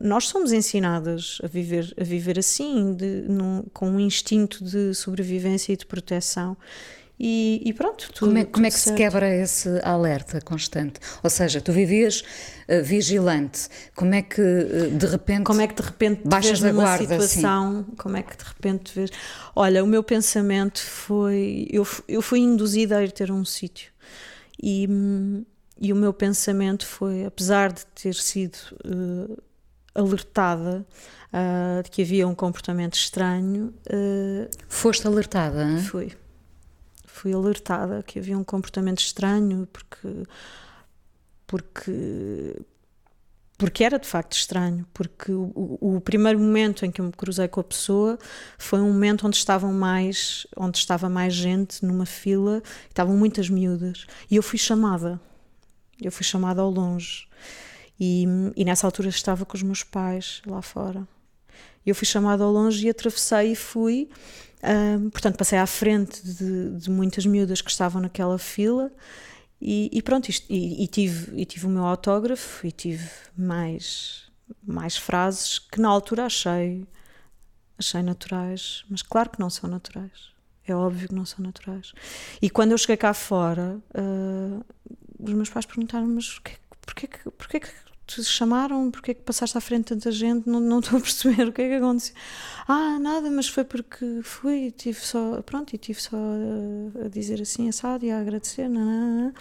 [0.00, 5.72] nós somos ensinadas a viver, a viver assim, de, num, com um instinto de sobrevivência
[5.72, 6.56] e de proteção.
[7.20, 8.12] E, e, pronto.
[8.12, 8.96] Tudo, como é, como é que certo.
[8.96, 11.00] se quebra esse alerta constante?
[11.20, 12.20] Ou seja, tu vivias
[12.68, 15.42] uh, vigilante, como é que uh, de repente.
[15.42, 17.80] Como é que de repente baixas a guarda, situação?
[17.80, 17.96] Assim?
[17.96, 19.10] Como é que de repente vês.
[19.56, 21.66] Olha, o meu pensamento foi.
[21.70, 23.90] Eu, eu fui induzida a ir ter um sítio.
[24.62, 24.88] E,
[25.80, 29.42] e o meu pensamento foi, apesar de ter sido uh,
[29.94, 30.86] alertada
[31.84, 33.74] de que havia um comportamento estranho.
[34.66, 35.62] Foste alertada?
[35.62, 35.78] Hein?
[35.78, 36.12] Fui
[37.18, 40.08] fui alertada que havia um comportamento estranho porque
[41.46, 42.56] porque
[43.58, 47.48] porque era de facto estranho, porque o, o, primeiro momento em que eu me cruzei
[47.48, 48.16] com a pessoa
[48.56, 54.06] foi um momento onde estavam mais, onde estava mais gente numa fila, estavam muitas miúdas,
[54.30, 55.20] e eu fui chamada.
[56.00, 57.26] Eu fui chamada ao longe.
[57.98, 61.06] E, e nessa altura estava com os meus pais lá fora.
[61.84, 64.08] Eu fui chamada ao longe e atravessei e fui
[65.12, 68.90] portanto, passei à frente de, de, muitas miúdas que estavam naquela fila
[69.60, 74.30] e, e pronto, isto, e, e, tive, e tive o meu autógrafo e tive mais,
[74.62, 76.86] mais frases que na altura achei,
[77.76, 80.36] achei naturais, mas claro que não são naturais.
[80.66, 81.92] É óbvio que não são naturais.
[82.42, 84.64] E quando eu cheguei cá fora, uh,
[85.18, 87.68] os meus pais perguntaram-me: mas porquê, porquê, porquê que
[88.08, 91.02] te chamaram, porque é que passaste à frente de tanta gente, não, não estou a
[91.02, 92.14] perceber o que é que aconteceu.
[92.66, 96.16] Ah, nada, mas foi porque fui e tive só, pronto, e tive só
[97.04, 99.32] a, dizer assim, assado e a agradecer, não.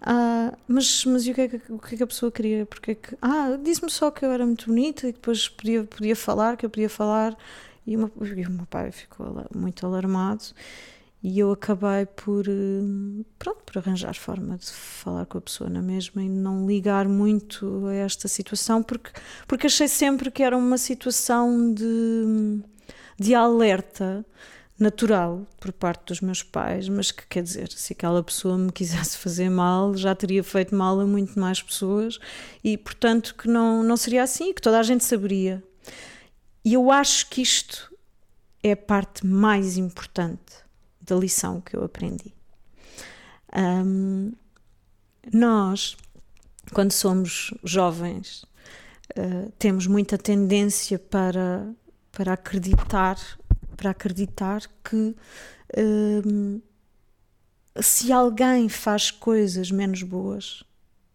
[0.00, 2.66] Ah, mas, mas e o que, é que, o que é que a pessoa queria?
[2.66, 6.16] Porque que, ah, disse-me só que eu era muito bonita e que depois podia, podia
[6.16, 7.36] falar, que eu podia falar,
[7.86, 10.44] e e o meu pai ficou muito alarmado.
[11.28, 15.82] E eu acabei por, eh, pronto, por arranjar forma de falar com a pessoa na
[15.82, 19.10] mesma e não ligar muito a esta situação, porque,
[19.48, 22.62] porque achei sempre que era uma situação de,
[23.18, 24.24] de alerta
[24.78, 29.18] natural por parte dos meus pais, mas que quer dizer, se aquela pessoa me quisesse
[29.18, 32.20] fazer mal, já teria feito mal a muito mais pessoas
[32.62, 35.60] e, portanto, que não, não seria assim, que toda a gente saberia.
[36.64, 37.92] E eu acho que isto
[38.62, 40.65] é a parte mais importante
[41.06, 42.34] da lição que eu aprendi.
[43.56, 44.32] Um,
[45.32, 45.96] nós,
[46.72, 48.44] quando somos jovens,
[49.16, 51.72] uh, temos muita tendência para,
[52.12, 53.18] para acreditar
[53.76, 55.14] para acreditar que
[56.26, 56.60] um,
[57.80, 60.64] se alguém faz coisas menos boas,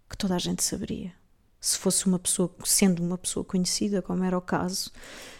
[0.10, 1.12] que toda a gente saberia.
[1.60, 4.92] Se fosse uma pessoa, sendo uma pessoa conhecida, como era o caso,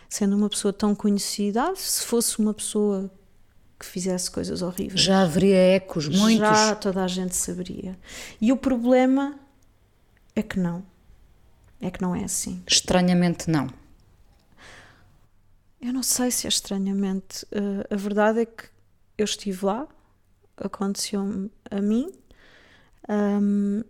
[0.10, 3.10] sendo uma pessoa tão conhecida, ah, se fosse uma pessoa
[3.82, 5.02] que fizesse coisas horríveis.
[5.02, 6.48] Já haveria ecos, muitos.
[6.48, 7.98] Já toda a gente saberia.
[8.40, 9.40] E o problema
[10.36, 10.86] é que não.
[11.82, 12.62] É que não é assim.
[12.68, 13.68] Estranhamente não.
[15.82, 17.44] Eu não sei se é estranhamente.
[17.46, 18.66] Uh, a verdade é que
[19.18, 19.88] eu estive lá,
[20.58, 22.12] aconteceu-me a mim.
[23.10, 23.84] Um,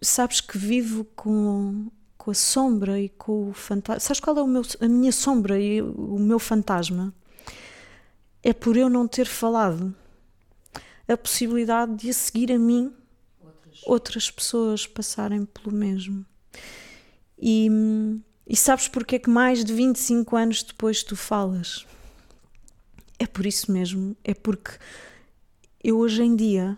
[0.00, 1.86] sabes que vivo com,
[2.18, 4.00] com a sombra e com o fantasma.
[4.00, 7.14] Sabes qual é o meu, a minha sombra e o meu fantasma?
[8.42, 9.94] É por eu não ter falado.
[11.06, 12.92] A possibilidade de a seguir a mim
[13.40, 16.24] outras, outras pessoas passarem pelo mesmo.
[17.38, 17.68] E
[18.46, 21.86] e sabes porque é que mais de 25 anos depois tu falas?
[23.18, 24.16] É por isso mesmo.
[24.24, 24.72] É porque
[25.82, 26.76] eu hoje em dia,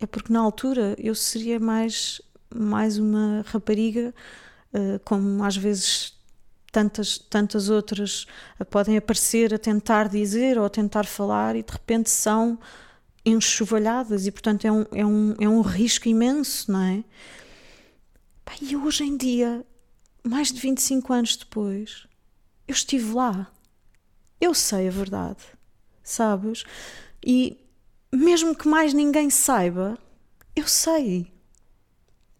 [0.00, 2.20] é porque na altura eu seria mais,
[2.54, 4.14] mais uma rapariga,
[4.72, 6.17] uh, como às vezes
[6.78, 8.24] tantas, tantas outras
[8.70, 12.56] podem aparecer a tentar dizer ou a tentar falar e de repente são
[13.26, 17.04] enxovalhadas e portanto é um, é um, é um risco imenso, não é?
[18.62, 19.66] E hoje em dia
[20.22, 22.06] mais de 25 anos depois,
[22.66, 23.50] eu estive lá.
[24.40, 25.42] Eu sei a verdade,
[26.02, 26.62] sabes?
[27.26, 27.58] E
[28.12, 29.98] mesmo que mais ninguém saiba,
[30.54, 31.32] eu sei.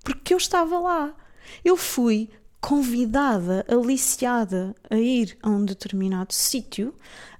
[0.04, 1.14] Porque eu estava lá.
[1.64, 6.94] Eu fui convidada, aliciada a ir a um determinado sítio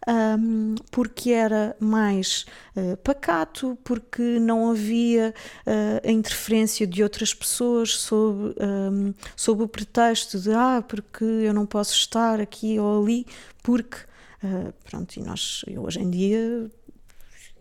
[0.09, 5.35] um, porque era mais uh, pacato, porque não havia
[5.66, 11.52] uh, a interferência de outras pessoas sob, um, sob o pretexto de ah, porque eu
[11.52, 13.26] não posso estar aqui ou ali,
[13.62, 13.98] porque
[14.42, 16.70] uh, pronto, e nós hoje em dia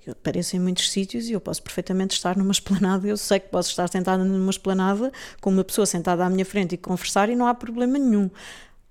[0.08, 3.06] eu apareço em muitos sítios e eu posso perfeitamente estar numa esplanada.
[3.06, 6.76] Eu sei que posso estar sentada numa esplanada com uma pessoa sentada à minha frente
[6.76, 8.30] e conversar e não há problema nenhum.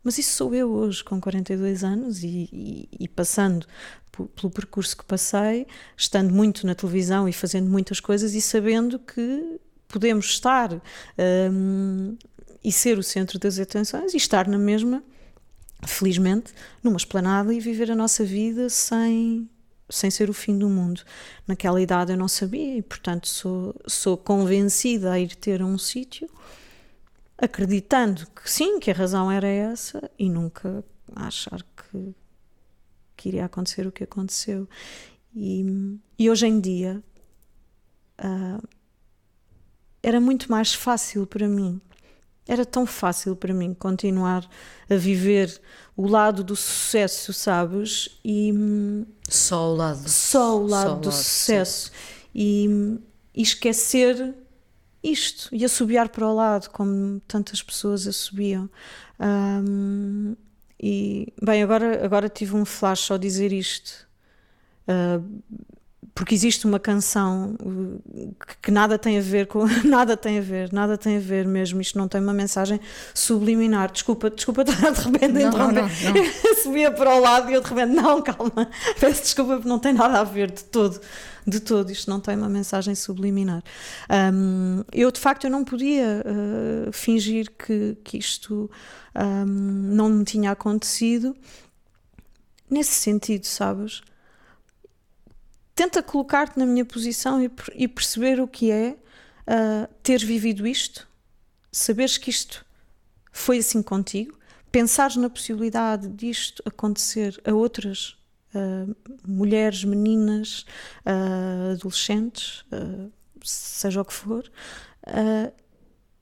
[0.05, 3.67] Mas isso sou eu hoje, com 42 anos e, e, e passando
[4.13, 9.59] pelo percurso que passei, estando muito na televisão e fazendo muitas coisas e sabendo que
[9.89, 10.81] podemos estar
[11.51, 12.17] um,
[12.63, 15.03] e ser o centro das atenções e estar na mesma,
[15.85, 16.53] felizmente,
[16.83, 19.49] numa esplanada e viver a nossa vida sem
[19.89, 21.03] sem ser o fim do mundo.
[21.47, 26.29] Naquela idade eu não sabia e, portanto, sou, sou convencida a ir ter um sítio
[27.39, 30.83] acreditando que sim, que a razão era essa e nunca
[31.15, 32.15] achar que,
[33.17, 34.69] que iria acontecer o que aconteceu.
[35.35, 37.03] E, e hoje em dia
[38.19, 38.69] uh,
[40.03, 41.81] era muito mais fácil para mim,
[42.47, 44.49] era tão fácil para mim continuar
[44.89, 45.61] a viver
[45.97, 48.19] o lado do sucesso, sabes?
[48.25, 48.53] E
[49.29, 51.91] só o lado, só o lado só do lado, sucesso
[52.35, 52.99] e,
[53.35, 54.35] e esquecer
[55.03, 58.69] isto e assobiar para o lado, como tantas pessoas assobiam.
[59.19, 60.37] Um,
[60.81, 64.07] e, bem, agora, agora tive um flash ao dizer isto.
[64.87, 65.43] Uh,
[66.17, 67.55] porque existe uma canção
[68.63, 71.79] que nada tem a ver com nada tem a ver, nada tem a ver mesmo.
[71.79, 72.81] Isto não tem uma mensagem
[73.13, 73.93] subliminar.
[73.93, 75.83] Desculpa, desculpa estar de repente a interromper.
[75.83, 76.55] Não, não, não.
[76.63, 79.93] Subia para o lado e eu de repente, não, calma, peço desculpa porque não tem
[79.93, 80.99] nada a ver de todo.
[81.47, 83.63] De todo, isto não tem uma mensagem subliminar.
[84.11, 88.71] Um, eu de facto eu não podia uh, fingir que, que isto
[89.15, 91.37] um, não me tinha acontecido
[92.71, 94.01] nesse sentido, sabes?
[95.77, 98.97] Tenta colocar-te na minha posição e, e, perceber o que é
[99.47, 101.07] uh, ter vivido isto,
[101.71, 102.65] saberes que isto
[103.31, 104.39] foi assim contigo,
[104.73, 108.17] pensares na possibilidade disto acontecer a outras
[108.55, 108.97] uh,
[109.29, 110.65] mulheres, meninas,
[111.05, 112.65] uh, adolescentes,
[113.45, 114.51] seja o que for,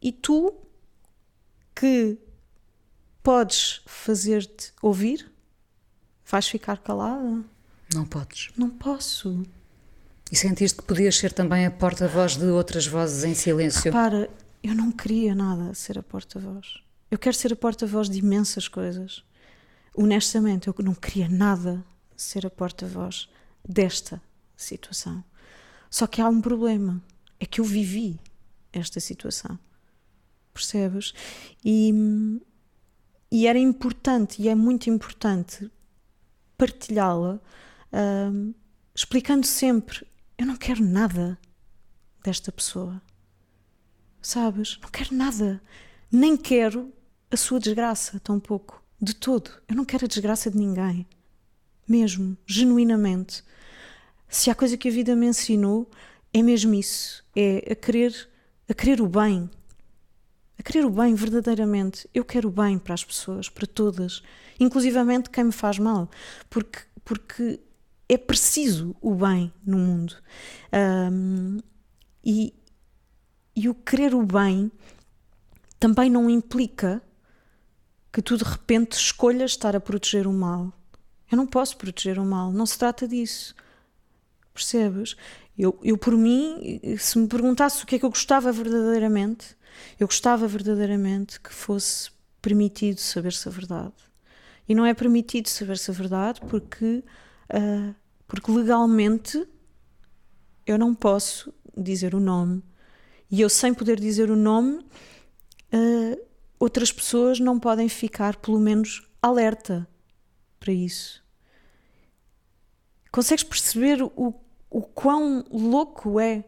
[0.03, 0.53] e tu
[1.75, 2.19] que
[3.23, 5.33] podes fazer-te ouvir,
[6.27, 7.43] vais ficar calada
[7.95, 8.51] não podes.
[8.57, 9.43] Não posso.
[10.31, 13.93] E sentiste que podias ser também a porta-voz de outras vozes em silêncio?
[13.93, 14.29] Para,
[14.63, 16.83] eu não queria nada ser a porta-voz.
[17.11, 19.23] Eu quero ser a porta-voz de imensas coisas.
[19.95, 21.85] Honestamente, eu não queria nada
[22.17, 23.29] ser a porta-voz
[23.67, 24.21] desta
[24.57, 25.23] situação.
[25.89, 27.01] Só que há um problema.
[27.39, 28.19] É que eu vivi
[28.73, 29.59] esta situação.
[30.53, 31.13] Percebes?
[31.65, 31.93] E,
[33.31, 35.71] e era importante, e é muito importante,
[36.57, 37.41] partilhá-la
[38.95, 40.07] explicando sempre
[40.39, 41.39] Eu não quero nada
[42.23, 43.01] desta pessoa.
[44.23, 44.79] Sabes?
[44.83, 45.61] Não quero nada.
[46.11, 46.93] Nem quero
[47.31, 48.83] a sua desgraça, tão pouco.
[49.01, 49.51] De todo.
[49.69, 51.07] Eu não quero a desgraça de ninguém.
[51.87, 53.45] Mesmo, genuinamente.
[54.29, 55.91] Se há coisa que a vida me ensinou,
[56.33, 57.23] é mesmo isso.
[57.37, 58.29] É a querer,
[58.69, 59.51] a querer o bem.
[60.59, 62.09] A querer o bem verdadeiramente.
[62.15, 64.23] Eu quero o bem para as pessoas, para todas.
[64.59, 66.11] Inclusivamente quem me faz mal.
[66.49, 67.61] Porque, porque
[68.09, 70.15] é preciso o bem no mundo.
[70.73, 71.59] Um,
[72.25, 72.55] e,
[73.55, 74.71] e o querer o bem
[75.79, 77.03] também não implica
[78.13, 80.73] que tu de repente escolhas estar a proteger o mal.
[81.31, 83.55] Eu não posso proteger o mal, não se trata disso.
[84.53, 85.17] Percebes?
[85.59, 89.57] Eu, eu, por mim, se me perguntasse o que é que eu gostava verdadeiramente,
[89.99, 93.95] eu gostava verdadeiramente que fosse permitido saber-se a verdade.
[94.69, 97.03] E não é permitido saber-se a verdade porque,
[97.53, 97.95] uh,
[98.27, 99.47] porque legalmente
[100.67, 102.63] eu não posso dizer o nome.
[103.31, 104.79] E eu, sem poder dizer o nome,
[105.73, 106.27] uh,
[106.59, 109.87] outras pessoas não podem ficar, pelo menos, alerta
[110.61, 111.23] para isso.
[113.11, 114.35] Consegues perceber o,
[114.71, 116.45] o quão louco é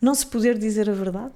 [0.00, 1.34] não se poder dizer a verdade?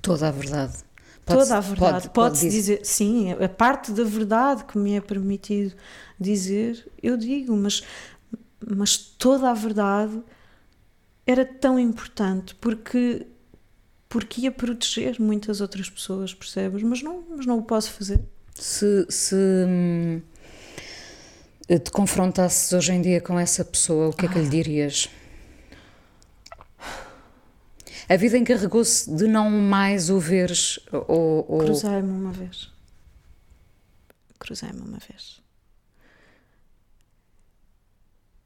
[0.00, 0.78] Toda a verdade.
[1.24, 2.10] Toda a verdade.
[2.10, 5.74] Pode-se pode dizer, dizer, sim, a parte da verdade que me é permitido
[6.20, 7.82] dizer, eu digo, mas,
[8.66, 10.22] mas toda a verdade
[11.26, 13.26] era tão importante porque
[14.08, 16.84] porque ia proteger muitas outras pessoas, percebes?
[16.84, 18.20] Mas não, mas não o posso fazer.
[18.54, 20.22] Se, se hum,
[21.68, 25.10] te confrontasses hoje em dia com essa pessoa, o que é que lhe dirias?
[28.08, 31.46] A vida encarregou-se de não mais o veres ou...
[31.48, 31.58] ou...
[31.60, 32.72] Cruzei-me uma vez.
[34.38, 35.42] Cruzei-me uma vez.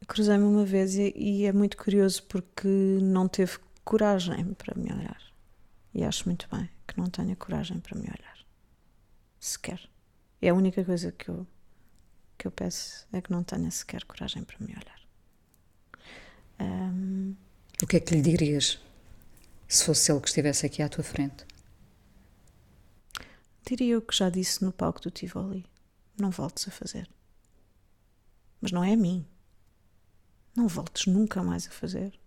[0.07, 2.69] Cruzei-me uma vez e, e é muito curioso porque
[3.03, 5.21] não teve coragem para me olhar.
[5.93, 8.39] E acho muito bem que não tenha coragem para me olhar.
[9.41, 9.81] Sequer.
[10.41, 11.47] É a única coisa que eu,
[12.39, 14.99] que eu peço é que não tenha sequer coragem para me olhar.
[16.61, 17.35] Um,
[17.83, 18.81] o que é que lhe dirias
[19.69, 21.47] se fosse ele que estivesse aqui à tua frente?
[23.67, 25.67] Diria o que já disse no palco do Tivoli.
[26.19, 27.09] Não voltes a fazer.
[28.63, 29.27] Mas não é a mim.
[30.57, 32.19] Não voltes nunca mais a fazer.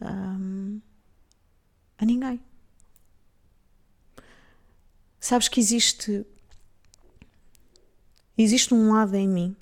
[0.00, 0.80] Um,
[1.98, 2.42] a ninguém.
[5.20, 6.26] Sabes que existe.
[8.38, 9.56] Existe um lado em mim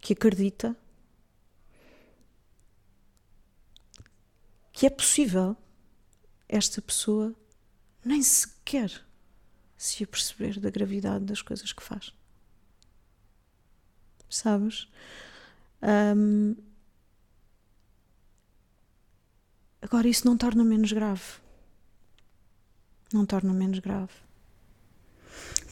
[0.00, 0.76] que acredita
[4.82, 5.56] que é possível
[6.48, 7.32] esta pessoa
[8.04, 8.90] nem sequer
[9.76, 12.12] se aperceber da gravidade das coisas que faz.
[14.28, 14.88] Sabes?
[16.16, 16.56] Um,
[19.80, 21.40] agora, isso não torna menos grave
[23.12, 24.14] não torna menos grave.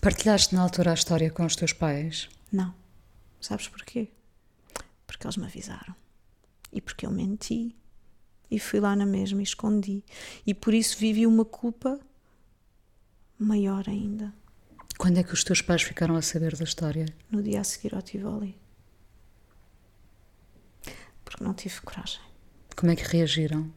[0.01, 2.29] Partilhaste na altura a história com os teus pais?
[2.53, 2.73] Não.
[3.41, 4.13] Sabes porquê?
[5.05, 5.97] Porque eles me avisaram.
[6.73, 7.80] E porque eu menti.
[8.51, 10.03] E fui lá na mesma e escondi.
[10.47, 12.01] E por isso vivi uma culpa
[13.39, 14.35] maior ainda.
[14.99, 17.07] Quando é que os teus pais ficaram a saber da história?
[17.31, 18.59] No dia a seguir ao Tivoli.
[21.25, 22.21] Porque não tive coragem.
[22.77, 23.73] Como é que reagiram?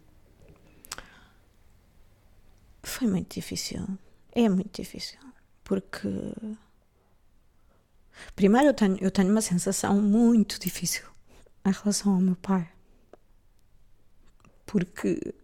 [2.81, 3.87] Foi muito difícil.
[4.33, 5.17] É muito difícil.
[5.63, 6.09] Porque.
[8.35, 11.05] Primeiro, eu tenho, eu tenho uma sensação muito difícil
[11.65, 12.69] em relação ao meu pai.
[14.73, 15.35] Porque.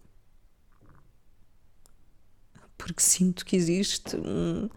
[2.75, 4.67] Porque sinto que existe um.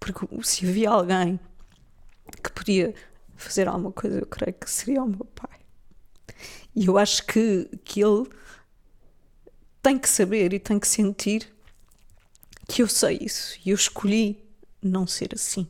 [0.00, 1.38] Porque se havia alguém
[2.42, 2.92] que podia
[3.36, 5.60] fazer alguma coisa, eu creio que seria o meu pai.
[6.74, 8.28] E eu acho que, que ele
[9.80, 11.54] tem que saber e tem que sentir
[12.66, 14.42] que eu sei isso e eu escolhi
[14.82, 15.68] não ser assim.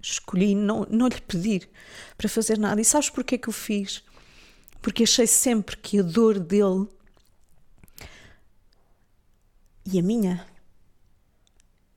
[0.00, 1.68] Escolhi não, não lhe pedir
[2.16, 2.80] para fazer nada.
[2.80, 4.02] E sabes porquê que eu fiz?
[4.86, 6.86] Porque achei sempre que a dor dele
[9.84, 10.46] e a minha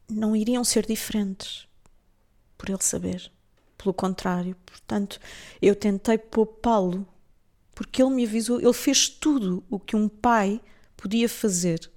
[0.10, 1.68] não iriam ser diferentes
[2.58, 3.32] por ele saber.
[3.78, 5.20] Pelo contrário, portanto,
[5.62, 7.08] eu tentei poupá-lo
[7.76, 10.60] porque ele me avisou, ele fez tudo o que um pai
[10.98, 11.92] podia fazer.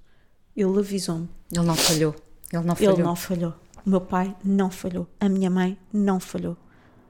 [0.55, 1.27] Ele avisou-me.
[1.51, 2.15] Ele não falhou.
[2.51, 2.93] Ele não falhou.
[2.93, 3.53] Ele não falhou.
[3.83, 5.07] O meu pai não falhou.
[5.19, 6.55] A minha mãe não falhou.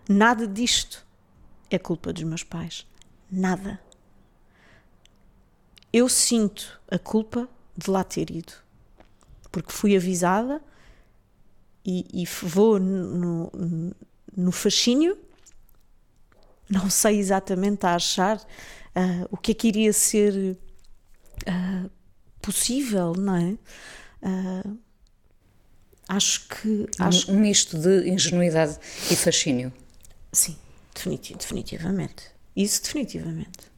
[0.07, 1.05] Nada disto
[1.69, 2.87] é culpa dos meus pais.
[3.35, 3.79] Nada.
[5.91, 8.53] Eu sinto a culpa de lá ter ido.
[9.51, 10.61] Porque fui avisada
[11.85, 13.51] e, e vou no,
[14.35, 15.17] no fascínio
[16.69, 20.57] não sei exatamente a achar uh, o que é que iria ser
[21.47, 21.89] uh,
[22.41, 23.57] possível, não é?
[24.27, 24.77] Uh,
[26.07, 26.87] acho que.
[26.97, 27.31] Acho...
[27.31, 28.77] Um, misto de ingenuidade
[29.11, 29.71] e fascínio.
[30.31, 30.57] Sim,
[30.95, 32.32] definitivamente.
[32.55, 33.71] Isso, definitivamente.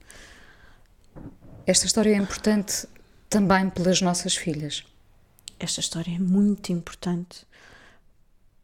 [1.65, 2.87] Esta história é importante
[3.29, 4.83] também pelas nossas filhas.
[5.59, 7.45] Esta história é muito importante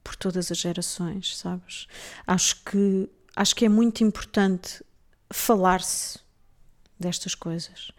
[0.04, 1.88] por todas as gerações, sabes?
[2.28, 4.84] Acho que acho que é muito importante
[5.32, 6.20] falar-se
[7.00, 7.92] destas coisas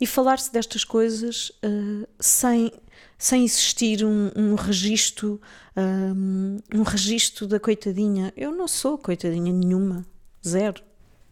[0.00, 2.72] e falar-se destas coisas uh, sem
[3.16, 5.40] sem existir um, um registro
[5.76, 8.32] um, um registro da coitadinha.
[8.36, 10.06] Eu não sou coitadinha nenhuma,
[10.46, 10.87] zero.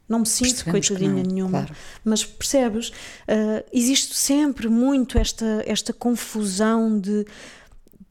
[0.08, 1.50] Não me sinto coitadinha não, nenhuma.
[1.50, 1.74] Claro.
[2.04, 2.88] Mas percebes?
[2.88, 7.24] Uh, existe sempre muito esta, esta confusão de.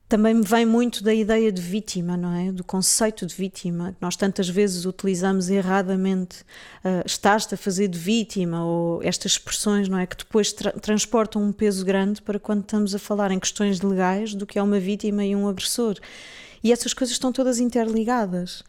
[0.07, 2.51] Também me vem muito da ideia de vítima, não é?
[2.51, 3.95] Do conceito de vítima.
[3.99, 6.41] Nós tantas vezes utilizamos erradamente
[6.83, 10.05] uh, estás-te a fazer de vítima ou estas expressões, não é?
[10.05, 14.35] Que depois tra transportam um peso grande para quando estamos a falar em questões legais
[14.35, 15.97] do que é uma vítima e um agressor.
[16.63, 18.63] E essas coisas estão todas interligadas.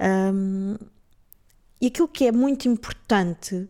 [0.00, 0.76] Um,
[1.80, 3.68] e aquilo que é muito importante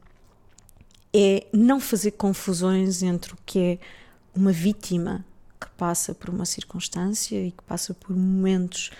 [1.12, 3.78] é não fazer confusões entre o que é
[4.34, 5.24] uma vítima
[5.60, 8.90] que passa por uma circunstância e que passa por momentos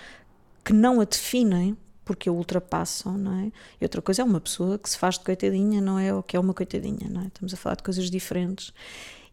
[0.64, 3.52] que não a definem porque a ultrapassam, não é?
[3.80, 6.12] E outra coisa é uma pessoa que se faz de coitadinha, não é?
[6.12, 7.26] Ou que é uma coitadinha, não é?
[7.28, 8.72] Estamos a falar de coisas diferentes.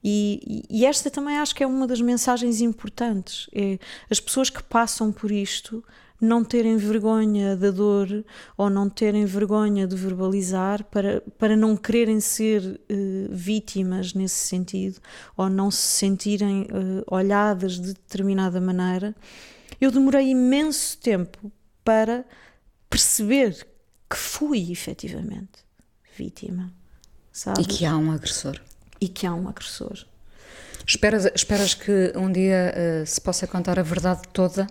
[0.03, 3.49] E, e, esta também acho que é uma das mensagens importantes.
[3.51, 3.79] É
[4.11, 5.83] as pessoas que passam por isto
[6.19, 8.25] não terem vergonha da dor
[8.57, 12.79] ou não terem vergonha de verbalizar para, para não quererem ser uh,
[13.29, 14.99] vítimas nesse sentido
[15.35, 19.15] ou não se sentirem uh, olhadas de determinada maneira.
[19.79, 21.51] Eu demorei imenso tempo
[21.83, 22.25] para
[22.89, 23.67] perceber
[24.09, 25.65] que fui efetivamente
[26.17, 26.71] vítima.
[27.31, 27.61] Sabe?
[27.61, 28.59] E que há um agressor.
[28.99, 30.05] E que há um agressor.
[30.87, 34.65] Esperas, esperas que um dia uh, se possa contar a verdade toda?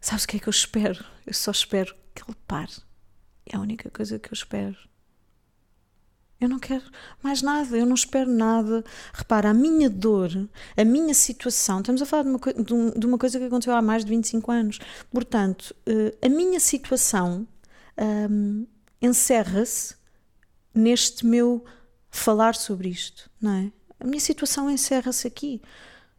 [0.00, 1.04] Sabes o que é que eu espero?
[1.26, 2.72] Eu só espero que ele pare.
[3.46, 4.76] É a única coisa que eu espero.
[6.40, 6.84] Eu não quero
[7.22, 8.82] mais nada, eu não espero nada.
[9.12, 10.30] Repara, a minha dor,
[10.74, 14.04] a minha situação, estamos a falar de uma, de uma coisa que aconteceu há mais
[14.04, 14.78] de 25 anos.
[15.10, 17.46] Portanto, eh, a minha situação
[18.30, 18.66] um,
[19.02, 19.94] encerra-se
[20.74, 21.62] neste meu
[22.10, 23.72] falar sobre isto, não é?
[24.00, 25.60] A minha situação encerra-se aqui.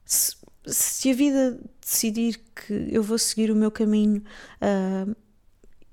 [0.06, 0.36] Se,
[0.66, 4.24] se a vida decidir que eu vou seguir o meu caminho,
[4.62, 5.16] uh,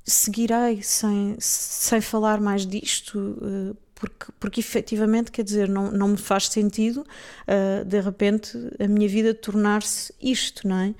[0.04, 6.16] seguirei sem, sem falar mais disto, uh, porque, porque efetivamente, quer dizer, não, não me
[6.16, 10.94] faz sentido uh, de repente a minha vida tornar-se isto, não é?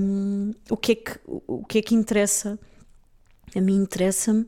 [0.00, 2.58] Um, o, que é que, o que é que interessa?
[3.54, 4.46] A mim interessa-me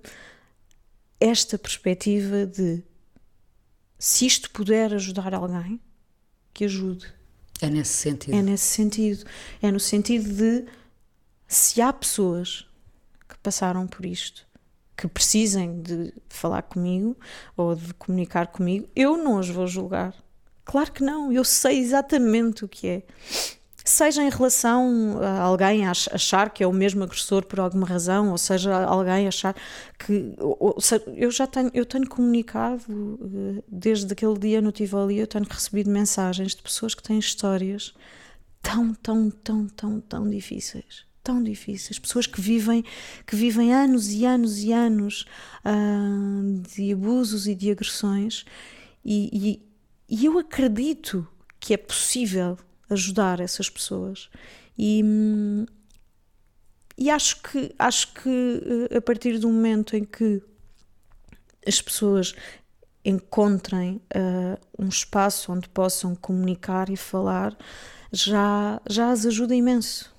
[1.18, 2.84] esta perspectiva de
[3.98, 5.80] se isto puder ajudar alguém,
[6.54, 7.12] que ajude
[7.66, 8.34] é nesse sentido.
[8.34, 9.24] É nesse sentido.
[9.60, 10.64] É no sentido de
[11.46, 12.66] se há pessoas
[13.28, 14.46] que passaram por isto,
[14.96, 17.16] que precisem de falar comigo
[17.56, 20.14] ou de comunicar comigo, eu não as vou julgar.
[20.64, 23.02] Claro que não, eu sei exatamente o que é
[23.84, 28.38] seja em relação a alguém achar que é o mesmo agressor por alguma razão, ou
[28.38, 29.54] seja, alguém achar
[29.98, 30.76] que ou,
[31.16, 35.90] eu já tenho eu tenho comunicado eh, desde aquele dia no Tivoli, eu tenho recebido
[35.90, 37.94] mensagens de pessoas que têm histórias
[38.60, 42.84] tão tão tão tão tão difíceis tão difíceis, pessoas que vivem
[43.26, 45.24] que vivem anos e anos e anos
[45.64, 48.44] uh, de abusos e de agressões
[49.04, 49.62] e, e,
[50.08, 51.26] e eu acredito
[51.60, 52.58] que é possível
[52.92, 54.28] ajudar essas pessoas.
[54.78, 55.02] E,
[56.96, 60.42] e acho que acho que eh, a partir do momento em que
[61.66, 62.34] as pessoas
[63.04, 67.56] encontrem uh, um espaço onde possam comunicar e falar,
[68.12, 70.12] já, já as ajuda imenso.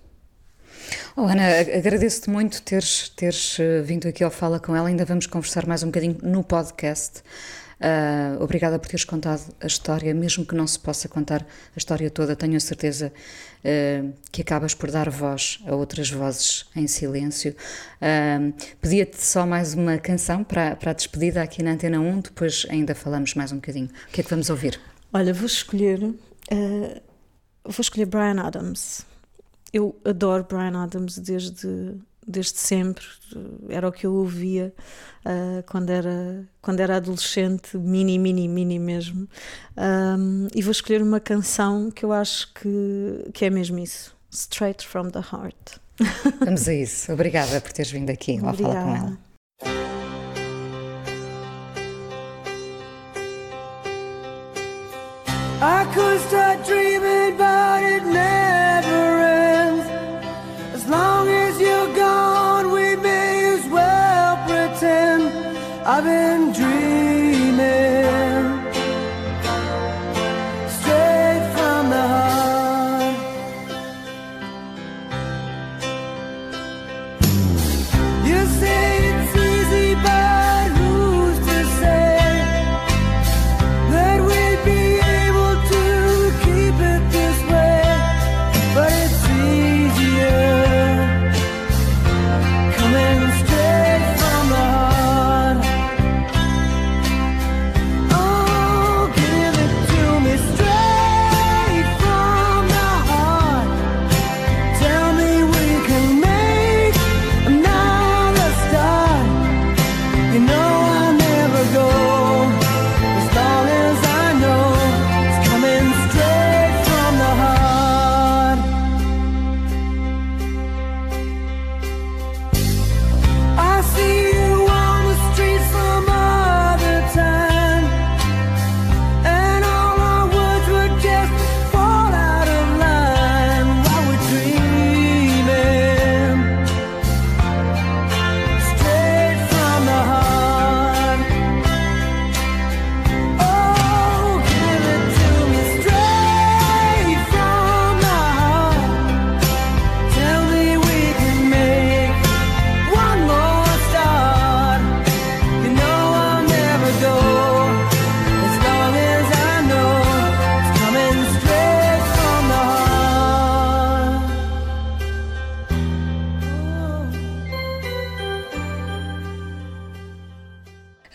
[1.16, 4.88] Oh, Ana, agradeço-te muito teres, teres eh, vindo aqui ao Fala com ela.
[4.88, 7.22] Ainda vamos conversar mais um bocadinho no podcast.
[7.84, 12.10] Uh, obrigada por teres contado a história, mesmo que não se possa contar a história
[12.10, 13.12] toda, tenho a certeza
[13.60, 17.54] uh, que acabas por dar voz a outras vozes em silêncio.
[18.02, 22.66] Uh, Pedia-te só mais uma canção para, para a despedida aqui na Antena 1, depois
[22.70, 23.90] ainda falamos mais um bocadinho.
[24.08, 24.80] O que é que vamos ouvir?
[25.12, 26.00] Olha, vou escolher.
[26.00, 29.06] vou escolher Brian Adams.
[29.74, 33.04] Eu adoro Brian Adams desde desde sempre,
[33.70, 34.74] era o que eu ouvia
[35.26, 39.28] uh, quando, era, quando era adolescente, mini, mini, mini mesmo.
[39.78, 44.86] Um, e vou escolher uma canção que eu acho que, que é mesmo isso: Straight
[44.86, 45.80] from the Heart.
[46.44, 47.12] Vamos a isso.
[47.12, 49.18] Obrigada por teres vindo aqui lá falar com ela.
[55.66, 56.93] I could start dreaming,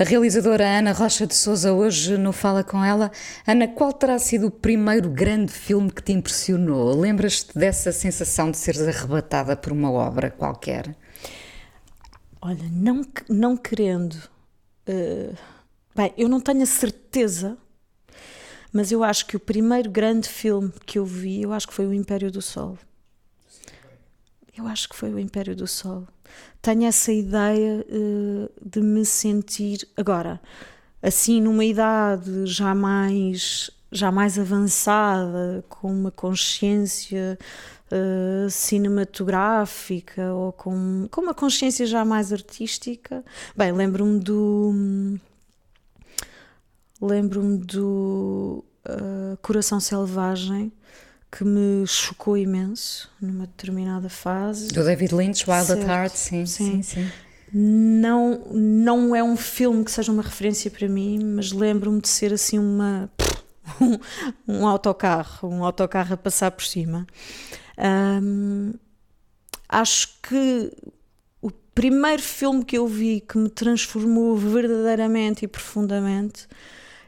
[0.08, 3.12] realizadora Ana Rocha de Souza hoje no Fala Com Ela.
[3.46, 6.98] Ana, qual terá sido o primeiro grande filme que te impressionou?
[6.98, 10.96] Lembras-te dessa sensação de seres arrebatada por uma obra qualquer?
[12.40, 14.16] Olha, não, não querendo.
[14.86, 15.34] eh,
[15.94, 17.58] bem, eu não tenho a certeza,
[18.72, 21.86] mas eu acho que o primeiro grande filme que eu vi, eu acho que foi
[21.86, 22.78] O Império do Sol.
[24.56, 26.06] Eu acho que foi O Império do Sol.
[26.60, 29.88] Tenho essa ideia eh, de me sentir.
[29.96, 30.40] Agora,
[31.02, 37.38] assim, numa idade já mais, já mais avançada, com uma consciência
[37.92, 43.24] uh, cinematográfica ou com, com uma consciência já mais artística.
[43.56, 45.18] Bem, lembro-me do.
[47.00, 50.72] Lembro-me do uh, Coração Selvagem
[51.30, 54.68] que me chocou imenso numa determinada fase.
[54.68, 57.10] Do David Lynch, Wild at Heart, sim, sim, sim.
[57.52, 62.32] Não, não é um filme que seja uma referência para mim, mas lembro-me de ser
[62.32, 63.10] assim uma
[63.80, 63.98] um,
[64.60, 67.06] um autocarro, um autocarro a passar por cima.
[67.78, 68.72] Hum,
[69.68, 70.72] acho que
[71.40, 76.46] o primeiro filme que eu vi que me transformou verdadeiramente e profundamente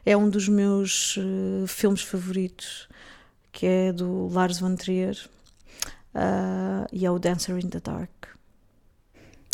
[0.05, 2.87] é um dos meus uh, filmes favoritos,
[3.51, 5.17] que é do Lars von Trier
[6.15, 8.27] uh, e é o Dancer in the Dark.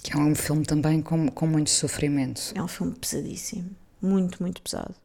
[0.03, 2.53] Que é um filme também com, com muito sofrimento.
[2.55, 4.95] É um filme pesadíssimo, muito, muito pesado.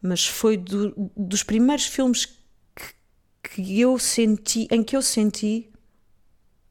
[0.00, 2.26] Mas foi do, dos primeiros filmes
[2.74, 2.94] que,
[3.42, 5.70] que eu senti, em que eu senti,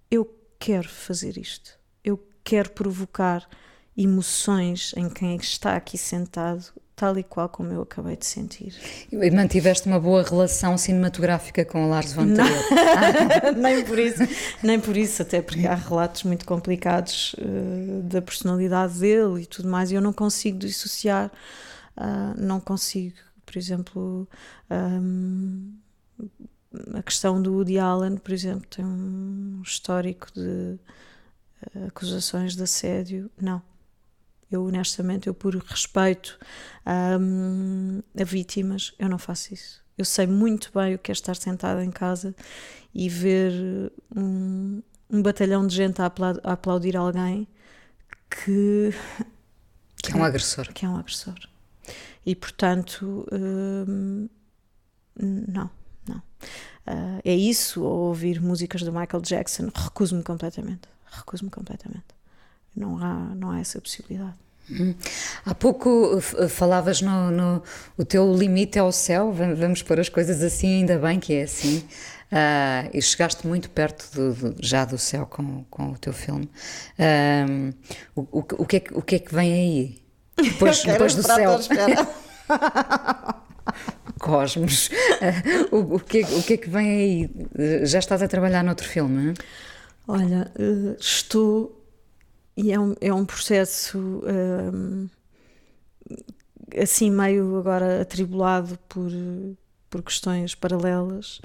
[0.09, 0.25] eu
[0.59, 1.77] quero fazer isto.
[2.03, 3.47] Eu quero provocar
[3.97, 8.73] emoções em quem está aqui sentado, tal e qual como eu acabei de sentir.
[9.11, 13.55] E mantiveste uma boa relação cinematográfica com o Lars von Trier?
[13.57, 14.23] nem por isso,
[14.63, 19.67] nem por isso, até porque há relatos muito complicados uh, da personalidade dele e tudo
[19.67, 21.29] mais, e eu não consigo dissociar,
[21.97, 24.27] uh, não consigo, por exemplo,
[24.71, 25.73] um,
[26.93, 30.79] a questão do Woody Allen, por exemplo, tem um histórico de
[31.75, 33.61] uh, acusações de assédio, não
[34.51, 36.37] eu honestamente, eu por respeito
[37.19, 39.83] um, a vítimas, eu não faço isso.
[39.97, 42.35] Eu sei muito bem o que é estar sentada em casa
[42.93, 47.47] e ver um, um batalhão de gente a, aplaudir, a aplaudir alguém
[48.29, 48.93] que,
[50.03, 50.73] que é um agressor.
[50.73, 51.35] Que é um agressor.
[52.25, 54.27] E portanto, um,
[55.17, 55.69] não,
[56.07, 56.17] não.
[56.17, 60.87] Uh, é isso, ou ouvir músicas do Michael Jackson, recuso-me completamente.
[61.05, 62.14] Recuso-me completamente.
[62.75, 64.33] Não há, não há essa possibilidade.
[64.69, 64.95] Hum.
[65.45, 67.63] Há pouco f- falavas no, no-
[67.97, 71.33] o teu limite é o céu, vam- vamos pôr as coisas assim, ainda bem que
[71.35, 71.83] é assim.
[72.31, 76.49] Ah, e chegaste muito perto do- do- já do céu com, com o teu filme.
[76.97, 77.71] Ahm,
[78.15, 80.01] o, o, que- o que é que, o que é que vem aí?
[80.35, 81.59] Depois, depois do céu.
[84.19, 84.89] Cosmos.
[85.21, 87.29] Ah, o, o que, é- o que é que vem aí?
[87.57, 89.29] Eh, Já estás a trabalhar noutro filme?
[89.29, 89.33] hein?
[90.07, 91.84] Olha, eh, estou.
[92.57, 95.07] E é um, é um processo ehm,
[96.81, 99.11] assim meio agora atribulado por,
[99.89, 101.39] por questões paralelas.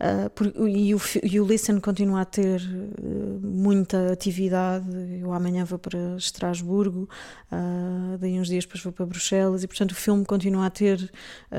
[0.00, 4.86] Ah, por- e, o, e o Listen continua a ter eh, muita atividade.
[5.20, 7.08] Eu amanhã vou para Estrasburgo,
[7.50, 11.10] ah, daí uns dias depois vou para Bruxelas, e portanto o filme continua a ter
[11.50, 11.58] ah,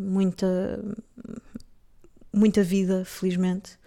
[0.00, 0.80] muita,
[2.32, 3.78] muita vida, felizmente.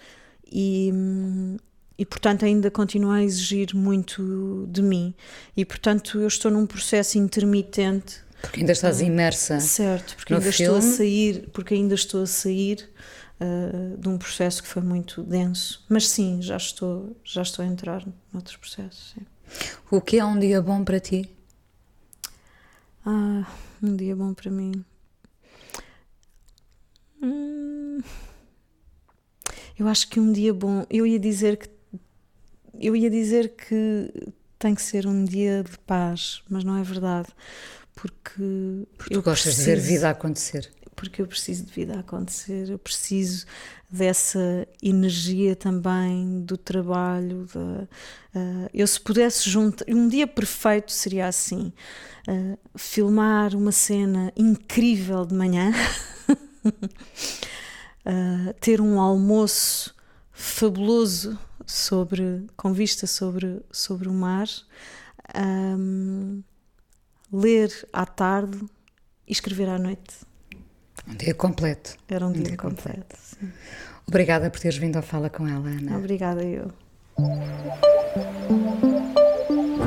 [0.52, 1.58] E, hum,
[1.98, 5.14] e portanto ainda continua a exigir muito de mim
[5.56, 9.60] e portanto eu estou num processo intermitente Porque ainda estás imersa.
[9.60, 10.96] certo porque ainda estou a filme.
[10.98, 12.90] sair porque ainda estou a sair
[13.40, 17.68] ah, de um processo que foi muito denso mas sim já estou já estou a
[17.68, 19.26] entrar noutros processos sim.
[19.92, 21.30] O que é um dia bom para ti?
[23.06, 23.46] ah
[23.84, 24.84] um dia bom para mim
[27.22, 28.02] Hum,
[29.80, 31.70] eu acho que um dia bom eu ia dizer que
[32.84, 34.12] eu ia dizer que
[34.60, 37.28] tem que ser um dia de paz, mas não é verdade,
[37.96, 40.72] porque Tu gostas de ver vida acontecer.
[40.96, 43.46] porque eu preciso de vida a acontecer, eu preciso
[43.90, 47.46] dessa energia também do trabalho.
[47.54, 47.88] Da,
[48.36, 51.72] ah, eu, se pudesse juntar, um dia perfeito seria assim:
[52.28, 55.72] ah, filmar uma cena incrível de manhã,
[58.06, 59.94] ah, ter um almoço
[60.32, 64.48] fabuloso sobre com vista sobre sobre o mar
[65.34, 66.42] ahm,
[67.32, 68.60] ler à tarde
[69.28, 70.16] e escrever à noite
[71.08, 71.96] Um dia completo.
[72.08, 73.52] era um, dia, dia completo, sim.
[74.08, 75.98] Obrigada por teres vindo à fala com ela, Ana.
[75.98, 76.72] obrigada eu